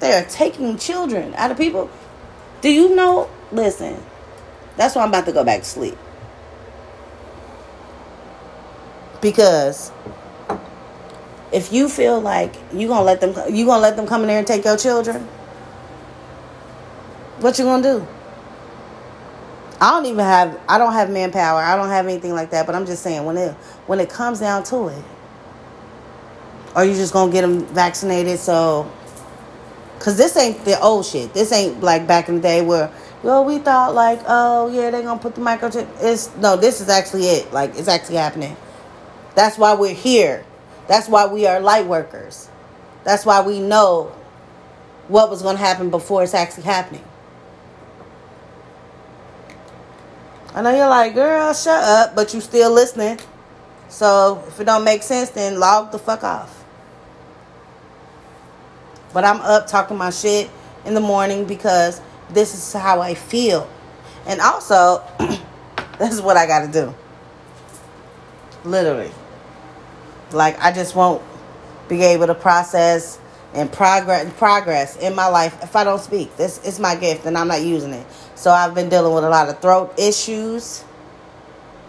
They 0.00 0.12
are 0.12 0.24
taking 0.24 0.76
children 0.76 1.34
out 1.36 1.52
of 1.52 1.56
people. 1.56 1.88
Do 2.62 2.68
you 2.68 2.96
know? 2.96 3.30
Listen, 3.52 4.02
that's 4.76 4.96
why 4.96 5.02
I'm 5.02 5.10
about 5.10 5.26
to 5.26 5.32
go 5.32 5.44
back 5.44 5.60
to 5.60 5.64
sleep. 5.64 5.96
Because 9.24 9.90
if 11.50 11.72
you 11.72 11.88
feel 11.88 12.20
like 12.20 12.54
you 12.74 12.88
gonna 12.88 13.06
let 13.06 13.22
them, 13.22 13.34
you 13.54 13.64
gonna 13.64 13.80
let 13.80 13.96
them 13.96 14.06
come 14.06 14.20
in 14.20 14.28
there 14.28 14.36
and 14.36 14.46
take 14.46 14.66
your 14.66 14.76
children. 14.76 15.22
What 17.40 17.58
you 17.58 17.64
gonna 17.64 17.82
do? 17.82 18.06
I 19.80 19.92
don't 19.92 20.04
even 20.04 20.26
have, 20.26 20.60
I 20.68 20.76
don't 20.76 20.92
have 20.92 21.08
manpower. 21.08 21.58
I 21.58 21.74
don't 21.74 21.88
have 21.88 22.06
anything 22.06 22.34
like 22.34 22.50
that. 22.50 22.66
But 22.66 22.74
I'm 22.74 22.84
just 22.84 23.02
saying, 23.02 23.24
when 23.24 23.38
it 23.38 23.54
when 23.86 23.98
it 23.98 24.10
comes 24.10 24.40
down 24.40 24.62
to 24.64 24.88
it, 24.88 25.04
are 26.74 26.84
you 26.84 26.92
just 26.92 27.14
gonna 27.14 27.32
get 27.32 27.40
them 27.40 27.64
vaccinated 27.68 28.38
so 28.38 28.92
Cause 30.00 30.18
this 30.18 30.36
ain't 30.36 30.62
the 30.66 30.78
old 30.80 31.06
shit. 31.06 31.32
This 31.32 31.50
ain't 31.50 31.80
like 31.80 32.06
back 32.06 32.28
in 32.28 32.34
the 32.34 32.40
day 32.42 32.60
where, 32.60 32.92
well, 33.22 33.42
we 33.42 33.56
thought 33.56 33.94
like, 33.94 34.20
oh 34.26 34.68
yeah, 34.68 34.90
they're 34.90 35.02
gonna 35.02 35.18
put 35.18 35.34
the 35.34 35.40
microchip. 35.40 35.88
It's 36.02 36.28
no, 36.36 36.56
this 36.56 36.82
is 36.82 36.90
actually 36.90 37.24
it. 37.24 37.50
Like 37.54 37.74
it's 37.76 37.88
actually 37.88 38.16
happening. 38.16 38.54
That's 39.34 39.58
why 39.58 39.74
we're 39.74 39.94
here. 39.94 40.44
That's 40.86 41.08
why 41.08 41.26
we 41.26 41.46
are 41.46 41.60
light 41.60 41.86
workers. 41.86 42.48
That's 43.04 43.26
why 43.26 43.42
we 43.42 43.60
know 43.60 44.14
what 45.08 45.30
was 45.30 45.42
gonna 45.42 45.58
happen 45.58 45.90
before 45.90 46.22
it's 46.22 46.34
actually 46.34 46.64
happening. 46.64 47.04
I 50.54 50.62
know 50.62 50.74
you're 50.74 50.88
like, 50.88 51.14
girl, 51.14 51.52
shut 51.52 51.82
up, 51.82 52.14
but 52.14 52.32
you 52.32 52.40
still 52.40 52.70
listening. 52.70 53.18
So 53.88 54.42
if 54.46 54.60
it 54.60 54.64
don't 54.64 54.84
make 54.84 55.02
sense, 55.02 55.30
then 55.30 55.58
log 55.58 55.90
the 55.90 55.98
fuck 55.98 56.22
off. 56.22 56.64
But 59.12 59.24
I'm 59.24 59.40
up 59.40 59.66
talking 59.66 59.96
my 59.96 60.10
shit 60.10 60.48
in 60.84 60.94
the 60.94 61.00
morning 61.00 61.44
because 61.44 62.00
this 62.30 62.54
is 62.54 62.72
how 62.72 63.00
I 63.00 63.14
feel. 63.14 63.68
And 64.26 64.40
also, 64.40 65.02
this 65.98 66.12
is 66.12 66.22
what 66.22 66.36
I 66.36 66.46
got 66.46 66.66
to 66.66 66.72
do. 66.72 66.94
Literally. 68.64 69.10
Like, 70.34 70.60
I 70.60 70.72
just 70.72 70.94
won't 70.94 71.22
be 71.88 72.02
able 72.02 72.26
to 72.26 72.34
process 72.34 73.18
and 73.54 73.70
progress 73.70 74.32
progress 74.36 74.96
in 74.96 75.14
my 75.14 75.28
life 75.28 75.62
if 75.62 75.76
I 75.76 75.84
don't 75.84 76.00
speak. 76.00 76.36
This 76.36 76.64
is 76.64 76.80
my 76.80 76.96
gift 76.96 77.24
and 77.24 77.38
I'm 77.38 77.48
not 77.48 77.62
using 77.62 77.92
it. 77.92 78.06
So 78.34 78.50
I've 78.50 78.74
been 78.74 78.88
dealing 78.88 79.14
with 79.14 79.24
a 79.24 79.28
lot 79.28 79.48
of 79.48 79.60
throat 79.60 79.94
issues, 79.98 80.84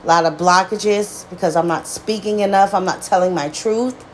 a 0.04 0.08
lot 0.08 0.26
of 0.26 0.38
blockages 0.38 1.28
because 1.30 1.56
I'm 1.56 1.68
not 1.68 1.88
speaking 1.88 2.42
enough. 2.42 2.74
I'm 2.74 2.86
not 2.86 3.02
telling 3.02 3.34
my 3.34 3.50
truth. 3.50 4.06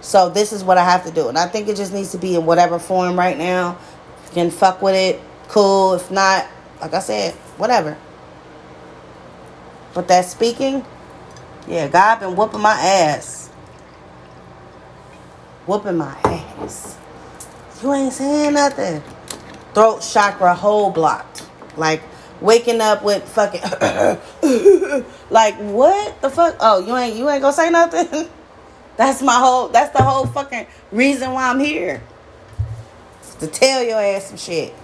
So 0.00 0.28
this 0.28 0.52
is 0.52 0.64
what 0.64 0.78
I 0.78 0.84
have 0.84 1.04
to 1.04 1.12
do. 1.12 1.28
And 1.28 1.38
I 1.38 1.46
think 1.46 1.68
it 1.68 1.76
just 1.76 1.92
needs 1.92 2.10
to 2.10 2.18
be 2.18 2.34
in 2.34 2.44
whatever 2.44 2.80
form 2.80 3.16
right 3.16 3.38
now. 3.38 3.78
You 4.26 4.32
can 4.32 4.50
fuck 4.50 4.82
with 4.82 4.96
it, 4.96 5.20
cool. 5.46 5.94
If 5.94 6.10
not, 6.10 6.48
like 6.80 6.92
I 6.94 6.98
said, 6.98 7.34
whatever. 7.56 7.96
But 9.94 10.08
that 10.08 10.24
speaking, 10.24 10.84
yeah, 11.68 11.86
God 11.86 12.18
been 12.18 12.34
whooping 12.34 12.60
my 12.60 12.72
ass. 12.72 13.41
Whooping 15.66 15.96
my 15.96 16.16
ass. 16.24 16.98
You 17.82 17.92
ain't 17.92 18.12
saying 18.12 18.54
nothing. 18.54 19.02
Throat 19.74 20.00
chakra 20.00 20.54
whole 20.54 20.90
blocked. 20.90 21.46
Like 21.76 22.02
waking 22.40 22.80
up 22.80 23.04
with 23.04 23.22
fucking 23.28 23.60
like 25.30 25.56
what 25.56 26.20
the 26.20 26.30
fuck? 26.30 26.56
Oh, 26.60 26.84
you 26.84 26.96
ain't 26.96 27.16
you 27.16 27.30
ain't 27.30 27.42
gonna 27.42 27.52
say 27.52 27.70
nothing? 27.70 28.28
That's 28.96 29.22
my 29.22 29.34
whole 29.34 29.68
that's 29.68 29.96
the 29.96 30.02
whole 30.02 30.26
fucking 30.26 30.66
reason 30.90 31.32
why 31.32 31.48
I'm 31.48 31.58
here. 31.58 32.02
To 33.40 33.46
tell 33.46 33.82
your 33.82 33.98
ass 34.00 34.26
some 34.26 34.36
shit. 34.36 34.74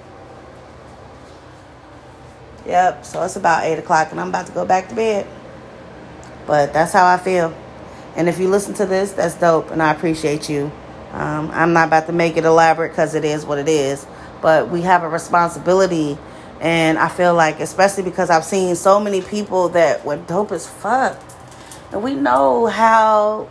Yep, 2.67 3.05
so 3.05 3.23
it's 3.23 3.37
about 3.37 3.65
eight 3.65 3.79
o'clock 3.79 4.11
and 4.11 4.21
I'm 4.21 4.31
about 4.31 4.47
to 4.47 4.53
go 4.53 4.65
back 4.65 4.89
to 4.89 4.95
bed. 4.95 5.27
But 6.47 6.73
that's 6.73 6.93
how 6.93 7.07
I 7.07 7.19
feel. 7.19 7.55
And 8.17 8.29
if 8.29 8.39
you 8.39 8.49
listen 8.49 8.75
to 8.75 8.87
this, 8.87 9.13
that's 9.13 9.35
dope 9.35 9.71
and 9.71 9.83
I 9.83 9.93
appreciate 9.93 10.49
you. 10.49 10.71
Um, 11.13 11.51
I'm 11.53 11.73
not 11.73 11.89
about 11.89 12.07
to 12.07 12.13
make 12.13 12.37
it 12.37 12.45
elaborate 12.45 12.91
because 12.91 13.15
it 13.15 13.25
is 13.25 13.47
what 13.47 13.59
it 13.59 13.69
is. 13.69 14.07
But 14.43 14.69
we 14.69 14.83
have 14.83 15.03
a 15.03 15.09
responsibility 15.09 16.19
and 16.61 16.99
I 16.99 17.09
feel 17.09 17.35
like, 17.35 17.61
especially 17.61 18.03
because 18.03 18.31
I've 18.31 18.45
seen 18.45 18.75
so 18.75 18.99
many 18.99 19.23
people 19.23 19.69
that 19.71 20.05
were 20.05 20.17
dope 20.17 20.53
as 20.53 20.69
fuck. 20.69 21.21
And 21.93 22.03
we 22.03 22.15
know 22.15 22.67
how 22.67 23.49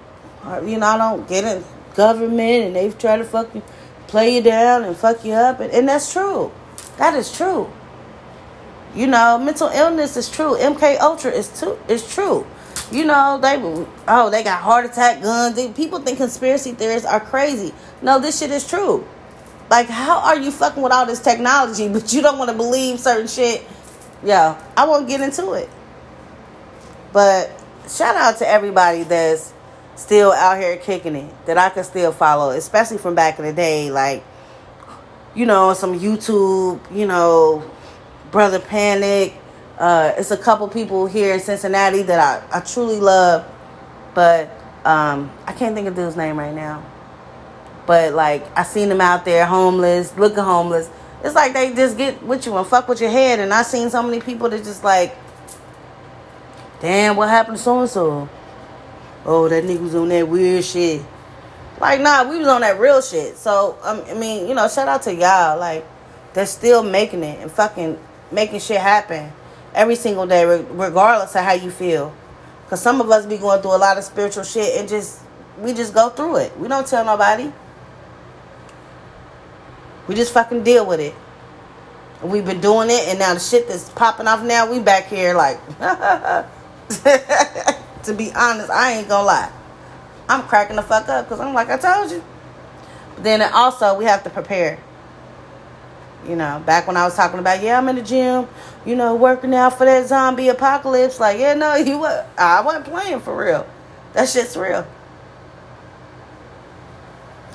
you 0.65 0.77
know, 0.77 0.87
I 0.87 0.97
don't 0.97 1.27
get 1.27 1.43
it. 1.43 1.63
Government 1.95 2.65
and 2.65 2.75
they've 2.75 2.97
tried 2.97 3.17
to 3.17 3.23
fucking 3.23 3.63
play 4.07 4.35
you 4.35 4.41
down 4.41 4.83
and 4.83 4.95
fuck 4.95 5.25
you 5.25 5.33
up, 5.33 5.59
and, 5.59 5.71
and 5.71 5.87
that's 5.89 6.13
true. 6.13 6.51
That 6.97 7.15
is 7.15 7.35
true. 7.35 7.71
You 8.95 9.07
know, 9.07 9.37
mental 9.37 9.67
illness 9.69 10.15
is 10.15 10.29
true. 10.29 10.55
MK 10.57 10.99
Ultra 10.99 11.31
is 11.31 11.59
too 11.59 11.77
is 11.87 12.07
true. 12.07 12.47
You 12.91 13.05
know, 13.05 13.37
they 13.41 13.55
oh 14.07 14.29
they 14.29 14.43
got 14.43 14.61
heart 14.61 14.85
attack 14.85 15.21
guns. 15.21 15.59
People 15.75 15.99
think 15.99 16.17
conspiracy 16.17 16.71
theorists 16.71 17.07
are 17.07 17.19
crazy. 17.19 17.73
No, 18.01 18.19
this 18.19 18.39
shit 18.39 18.51
is 18.51 18.67
true. 18.67 19.05
Like, 19.69 19.87
how 19.87 20.19
are 20.19 20.39
you 20.39 20.51
fucking 20.51 20.81
with 20.81 20.93
all 20.93 21.05
this 21.05 21.19
technology, 21.19 21.89
but 21.93 22.13
you 22.13 22.21
don't 22.21 22.37
want 22.37 22.49
to 22.49 22.55
believe 22.55 22.99
certain 22.99 23.27
shit? 23.27 23.65
Yeah, 24.23 24.61
I 24.75 24.87
won't 24.87 25.07
get 25.07 25.21
into 25.21 25.53
it. 25.53 25.69
But 27.11 27.51
shout 27.89 28.15
out 28.15 28.37
to 28.37 28.47
everybody 28.47 29.03
that's 29.03 29.53
still 29.95 30.31
out 30.31 30.59
here 30.59 30.77
kicking 30.77 31.15
it 31.15 31.45
that 31.45 31.57
I 31.57 31.69
can 31.69 31.83
still 31.83 32.11
follow, 32.11 32.51
especially 32.51 32.99
from 32.99 33.15
back 33.15 33.39
in 33.39 33.45
the 33.45 33.53
day, 33.53 33.91
like 33.91 34.23
you 35.35 35.45
know, 35.45 35.73
some 35.73 35.97
YouTube, 35.97 36.79
you 36.91 37.05
know, 37.05 37.69
Brother 38.31 38.59
Panic. 38.59 39.33
Uh, 39.77 40.13
it's 40.17 40.31
a 40.31 40.37
couple 40.37 40.67
people 40.67 41.05
here 41.05 41.33
in 41.33 41.39
Cincinnati 41.39 42.01
that 42.03 42.19
I, 42.51 42.57
I 42.57 42.61
truly 42.61 42.99
love. 42.99 43.45
But 44.15 44.49
um, 44.83 45.31
I 45.45 45.53
can't 45.53 45.75
think 45.75 45.87
of 45.87 45.95
dude's 45.95 46.15
name 46.15 46.39
right 46.39 46.53
now. 46.53 46.83
But 47.85 48.13
like 48.13 48.45
I 48.57 48.63
seen 48.63 48.89
them 48.89 49.01
out 49.01 49.25
there 49.25 49.45
homeless, 49.45 50.17
looking 50.17 50.43
homeless. 50.43 50.89
It's 51.23 51.35
like 51.35 51.53
they 51.53 51.73
just 51.73 51.97
get 51.97 52.21
with 52.23 52.45
you 52.45 52.57
and 52.57 52.65
fuck 52.65 52.87
with 52.87 53.01
your 53.01 53.11
head. 53.11 53.39
And 53.39 53.53
I 53.53 53.61
seen 53.61 53.89
so 53.89 54.01
many 54.01 54.19
people 54.19 54.49
that 54.49 54.63
just 54.63 54.83
like, 54.83 55.15
damn, 56.79 57.15
what 57.15 57.29
happened 57.29 57.57
to 57.57 57.63
so 57.63 57.79
and 57.81 57.89
so? 57.89 58.29
Oh, 59.25 59.47
that 59.49 59.63
nigga 59.63 59.81
was 59.81 59.95
on 59.95 60.09
that 60.09 60.27
weird 60.27 60.63
shit. 60.63 61.01
Like, 61.79 62.01
nah, 62.01 62.27
we 62.27 62.39
was 62.39 62.47
on 62.47 62.61
that 62.61 62.79
real 62.79 63.01
shit. 63.01 63.37
So, 63.37 63.77
um, 63.83 64.01
I 64.07 64.15
mean, 64.15 64.47
you 64.47 64.55
know, 64.55 64.67
shout 64.67 64.87
out 64.87 65.03
to 65.03 65.13
y'all. 65.13 65.59
Like, 65.59 65.85
they're 66.33 66.47
still 66.47 66.81
making 66.81 67.23
it 67.23 67.39
and 67.39 67.51
fucking 67.51 67.99
making 68.31 68.59
shit 68.59 68.81
happen 68.81 69.31
every 69.77 69.95
single 69.95 70.25
day, 70.27 70.43
regardless 70.45 71.35
of 71.35 71.43
how 71.43 71.53
you 71.53 71.71
feel. 71.71 72.13
Because 72.63 72.81
some 72.81 72.99
of 72.99 73.09
us 73.09 73.25
be 73.25 73.37
going 73.37 73.61
through 73.61 73.75
a 73.75 73.77
lot 73.77 73.97
of 73.97 74.03
spiritual 74.03 74.43
shit 74.43 74.77
and 74.77 74.89
just, 74.89 75.21
we 75.59 75.73
just 75.73 75.93
go 75.93 76.09
through 76.09 76.37
it. 76.37 76.57
We 76.59 76.67
don't 76.67 76.85
tell 76.85 77.05
nobody. 77.05 77.51
We 80.07 80.15
just 80.15 80.33
fucking 80.33 80.63
deal 80.63 80.85
with 80.85 80.99
it. 80.99 81.15
We've 82.23 82.45
been 82.45 82.61
doing 82.61 82.89
it, 82.89 83.07
and 83.09 83.19
now 83.19 83.35
the 83.35 83.39
shit 83.39 83.67
that's 83.67 83.89
popping 83.89 84.27
off 84.27 84.43
now, 84.43 84.69
we 84.71 84.79
back 84.79 85.05
here 85.05 85.35
like. 85.35 85.59
to 88.07 88.13
be 88.13 88.31
honest, 88.33 88.71
I 88.71 88.93
ain't 88.93 89.07
gonna 89.07 89.25
lie. 89.25 89.51
I'm 90.27 90.43
cracking 90.43 90.75
the 90.77 90.81
fuck 90.81 91.07
up 91.09 91.25
because 91.25 91.39
I'm 91.39 91.53
like 91.53 91.69
I 91.69 91.77
told 91.77 92.11
you. 92.11 92.23
But 93.15 93.23
then 93.23 93.41
also 93.53 93.97
we 93.97 94.05
have 94.05 94.23
to 94.23 94.29
prepare. 94.29 94.79
You 96.27 96.35
know, 96.35 96.61
back 96.65 96.87
when 96.87 96.97
I 96.97 97.05
was 97.05 97.15
talking 97.15 97.39
about, 97.39 97.63
yeah, 97.63 97.77
I'm 97.77 97.87
in 97.87 97.95
the 97.95 98.01
gym, 98.01 98.47
you 98.85 98.95
know, 98.95 99.15
working 99.15 99.53
out 99.55 99.77
for 99.77 99.85
that 99.85 100.07
zombie 100.07 100.49
apocalypse. 100.49 101.19
Like, 101.19 101.39
yeah, 101.39 101.53
no, 101.53 101.75
you 101.89 101.99
were, 101.99 102.25
I 102.37 102.61
wasn't 102.61 102.85
playing 102.85 103.21
for 103.21 103.37
real. 103.37 103.65
That 104.13 104.27
shit's 104.27 104.57
real. 104.57 104.85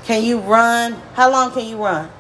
Can 0.05 0.25
you 0.25 0.39
run? 0.41 0.95
How 1.15 1.31
long 1.31 1.53
can 1.53 1.67
you 1.67 1.77
run? 1.83 2.11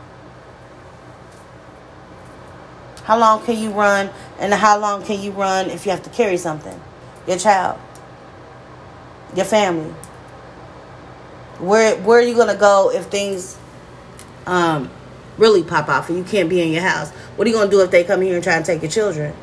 How 3.05 3.19
long 3.19 3.45
can 3.45 3.59
you 3.59 3.71
run? 3.71 4.11
And 4.38 4.53
how 4.53 4.79
long 4.79 5.03
can 5.05 5.21
you 5.21 5.33
run 5.33 5.71
if 5.71 5.85
you 5.85 5.91
have 5.91 6.03
to 6.05 6.11
carry 6.11 6.37
something? 6.37 6.81
Your 7.27 7.38
child. 7.38 7.81
Your 9.35 9.45
family. 9.45 9.93
Where 11.59 11.97
where 11.97 12.19
are 12.19 12.23
you 12.23 12.37
gonna 12.37 12.57
go 12.57 12.91
if 12.93 13.07
things 13.07 13.57
um 14.47 14.91
really 15.38 15.62
pop 15.62 15.88
off 15.88 16.09
and 16.09 16.18
you 16.18 16.25
can't 16.25 16.49
be 16.49 16.61
in 16.61 16.71
your 16.71 16.83
house? 16.83 17.11
What 17.11 17.47
are 17.47 17.51
you 17.51 17.57
gonna 17.57 17.71
do 17.71 17.81
if 17.81 17.90
they 17.90 18.05
come 18.05 18.21
here 18.21 18.35
and 18.35 18.45
try 18.45 18.55
and 18.55 18.64
take 18.64 18.83
your 18.83 18.90
children? 18.90 19.35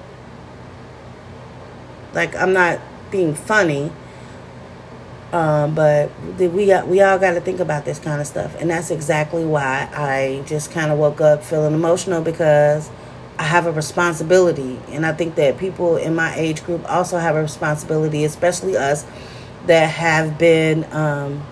Like 2.13 2.35
I'm 2.35 2.53
not 2.53 2.79
being 3.11 3.35
funny, 3.35 3.91
um, 5.31 5.75
but 5.75 6.11
we 6.39 6.65
got 6.65 6.87
we 6.87 7.01
all 7.01 7.19
got 7.19 7.33
to 7.33 7.41
think 7.41 7.59
about 7.59 7.85
this 7.85 7.99
kind 7.99 8.19
of 8.19 8.27
stuff, 8.27 8.55
and 8.59 8.69
that's 8.69 8.89
exactly 8.91 9.45
why 9.45 9.89
I 9.93 10.43
just 10.47 10.71
kind 10.71 10.91
of 10.91 10.97
woke 10.97 11.21
up 11.21 11.43
feeling 11.43 11.73
emotional 11.73 12.21
because 12.21 12.89
I 13.37 13.43
have 13.43 13.67
a 13.67 13.71
responsibility, 13.71 14.79
and 14.89 15.05
I 15.05 15.13
think 15.13 15.35
that 15.35 15.57
people 15.57 15.97
in 15.97 16.15
my 16.15 16.35
age 16.35 16.63
group 16.63 16.89
also 16.89 17.17
have 17.17 17.35
a 17.35 17.41
responsibility, 17.41 18.23
especially 18.25 18.75
us 18.75 19.05
that 19.67 19.89
have 19.89 20.39
been 20.39 20.85
um, 20.93 21.45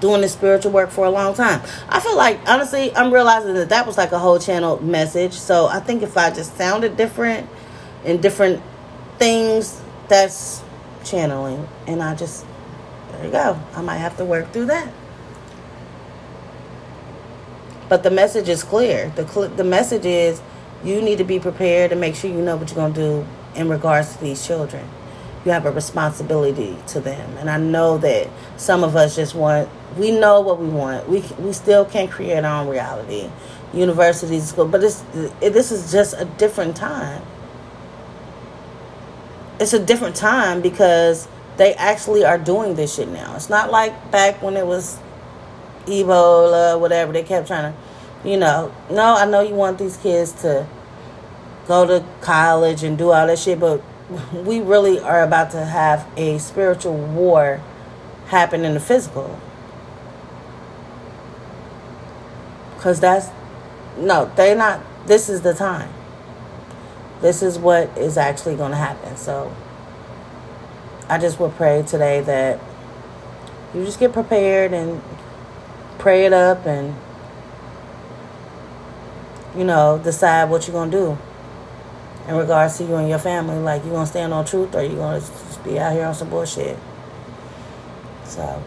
doing 0.00 0.20
this 0.20 0.32
spiritual 0.32 0.72
work 0.72 0.90
for 0.90 1.04
a 1.04 1.10
long 1.10 1.34
time. 1.34 1.60
I 1.88 2.00
feel 2.00 2.16
like, 2.16 2.40
honestly, 2.48 2.94
I'm 2.96 3.12
realizing 3.12 3.54
that 3.54 3.68
that 3.68 3.86
was 3.86 3.96
like 3.96 4.12
a 4.12 4.18
whole 4.18 4.38
channel 4.38 4.82
message. 4.82 5.34
So 5.34 5.66
I 5.66 5.80
think 5.80 6.02
if 6.02 6.16
I 6.16 6.30
just 6.30 6.56
sounded 6.56 6.96
different 6.96 7.48
in 8.04 8.20
different 8.20 8.62
things, 9.18 9.80
that's 10.08 10.62
channeling. 11.04 11.68
And 11.86 12.02
I 12.02 12.14
just, 12.14 12.46
there 13.12 13.26
you 13.26 13.30
go. 13.30 13.60
I 13.74 13.82
might 13.82 13.98
have 13.98 14.16
to 14.16 14.24
work 14.24 14.52
through 14.52 14.66
that. 14.66 14.92
But 17.88 18.02
the 18.02 18.10
message 18.10 18.48
is 18.48 18.62
clear. 18.62 19.12
The, 19.16 19.26
cl- 19.26 19.48
the 19.48 19.64
message 19.64 20.06
is 20.06 20.40
you 20.84 21.02
need 21.02 21.18
to 21.18 21.24
be 21.24 21.38
prepared 21.38 21.92
and 21.92 22.00
make 22.00 22.14
sure 22.14 22.30
you 22.30 22.40
know 22.40 22.56
what 22.56 22.68
you're 22.68 22.76
going 22.76 22.94
to 22.94 23.00
do 23.00 23.26
in 23.54 23.68
regards 23.68 24.14
to 24.14 24.20
these 24.22 24.46
children 24.46 24.88
you 25.44 25.52
have 25.52 25.66
a 25.66 25.70
responsibility 25.70 26.76
to 26.88 27.00
them. 27.00 27.36
And 27.38 27.48
I 27.48 27.56
know 27.56 27.98
that 27.98 28.28
some 28.56 28.84
of 28.84 28.96
us 28.96 29.16
just 29.16 29.34
want, 29.34 29.68
we 29.96 30.10
know 30.10 30.40
what 30.40 30.58
we 30.58 30.68
want. 30.68 31.08
We, 31.08 31.20
we 31.38 31.52
still 31.52 31.84
can't 31.84 32.10
create 32.10 32.44
our 32.44 32.62
own 32.62 32.68
reality. 32.68 33.30
Universities, 33.72 34.48
school, 34.48 34.66
but 34.66 34.82
it's, 34.82 35.04
it, 35.40 35.52
this 35.52 35.70
is 35.70 35.92
just 35.92 36.14
a 36.18 36.24
different 36.24 36.76
time. 36.76 37.22
It's 39.60 39.72
a 39.72 39.84
different 39.84 40.16
time 40.16 40.60
because 40.60 41.28
they 41.56 41.74
actually 41.74 42.24
are 42.24 42.38
doing 42.38 42.74
this 42.74 42.96
shit 42.96 43.08
now. 43.08 43.36
It's 43.36 43.50
not 43.50 43.70
like 43.70 44.10
back 44.10 44.42
when 44.42 44.56
it 44.56 44.66
was 44.66 44.98
Ebola, 45.86 46.80
whatever. 46.80 47.12
They 47.12 47.22
kept 47.22 47.46
trying 47.46 47.72
to, 47.72 48.28
you 48.28 48.36
know, 48.36 48.74
no, 48.90 49.16
I 49.16 49.26
know 49.26 49.40
you 49.40 49.54
want 49.54 49.78
these 49.78 49.96
kids 49.96 50.32
to 50.42 50.66
go 51.68 51.86
to 51.86 52.04
college 52.20 52.82
and 52.82 52.98
do 52.98 53.12
all 53.12 53.26
that 53.26 53.38
shit, 53.38 53.60
but 53.60 53.82
we 54.32 54.60
really 54.60 54.98
are 54.98 55.22
about 55.22 55.50
to 55.52 55.64
have 55.64 56.08
a 56.16 56.38
spiritual 56.38 56.96
war 56.96 57.60
happen 58.26 58.64
in 58.64 58.74
the 58.74 58.80
physical. 58.80 59.38
Because 62.80 62.98
that's, 62.98 63.28
no, 63.98 64.32
they're 64.36 64.56
not, 64.56 64.80
this 65.06 65.28
is 65.28 65.42
the 65.42 65.52
time. 65.52 65.92
This 67.20 67.42
is 67.42 67.58
what 67.58 67.98
is 67.98 68.16
actually 68.16 68.56
going 68.56 68.70
to 68.70 68.78
happen. 68.78 69.18
So 69.18 69.54
I 71.06 71.18
just 71.18 71.38
would 71.40 71.54
pray 71.56 71.82
today 71.82 72.22
that 72.22 72.58
you 73.74 73.84
just 73.84 74.00
get 74.00 74.14
prepared 74.14 74.72
and 74.72 75.02
pray 75.98 76.24
it 76.24 76.32
up 76.32 76.64
and, 76.64 76.96
you 79.54 79.64
know, 79.64 80.00
decide 80.02 80.48
what 80.48 80.66
you're 80.66 80.72
going 80.72 80.90
to 80.90 80.96
do 80.96 81.18
in 82.28 82.34
regards 82.34 82.78
to 82.78 82.84
you 82.84 82.94
and 82.94 83.10
your 83.10 83.18
family. 83.18 83.58
Like, 83.58 83.84
you 83.84 83.90
gonna 83.90 84.06
stand 84.06 84.32
on 84.32 84.46
truth 84.46 84.74
or 84.74 84.82
you 84.82 84.96
gonna 84.96 85.20
just 85.20 85.62
be 85.62 85.78
out 85.78 85.92
here 85.92 86.06
on 86.06 86.14
some 86.14 86.30
bullshit? 86.30 86.78
So. 88.24 88.62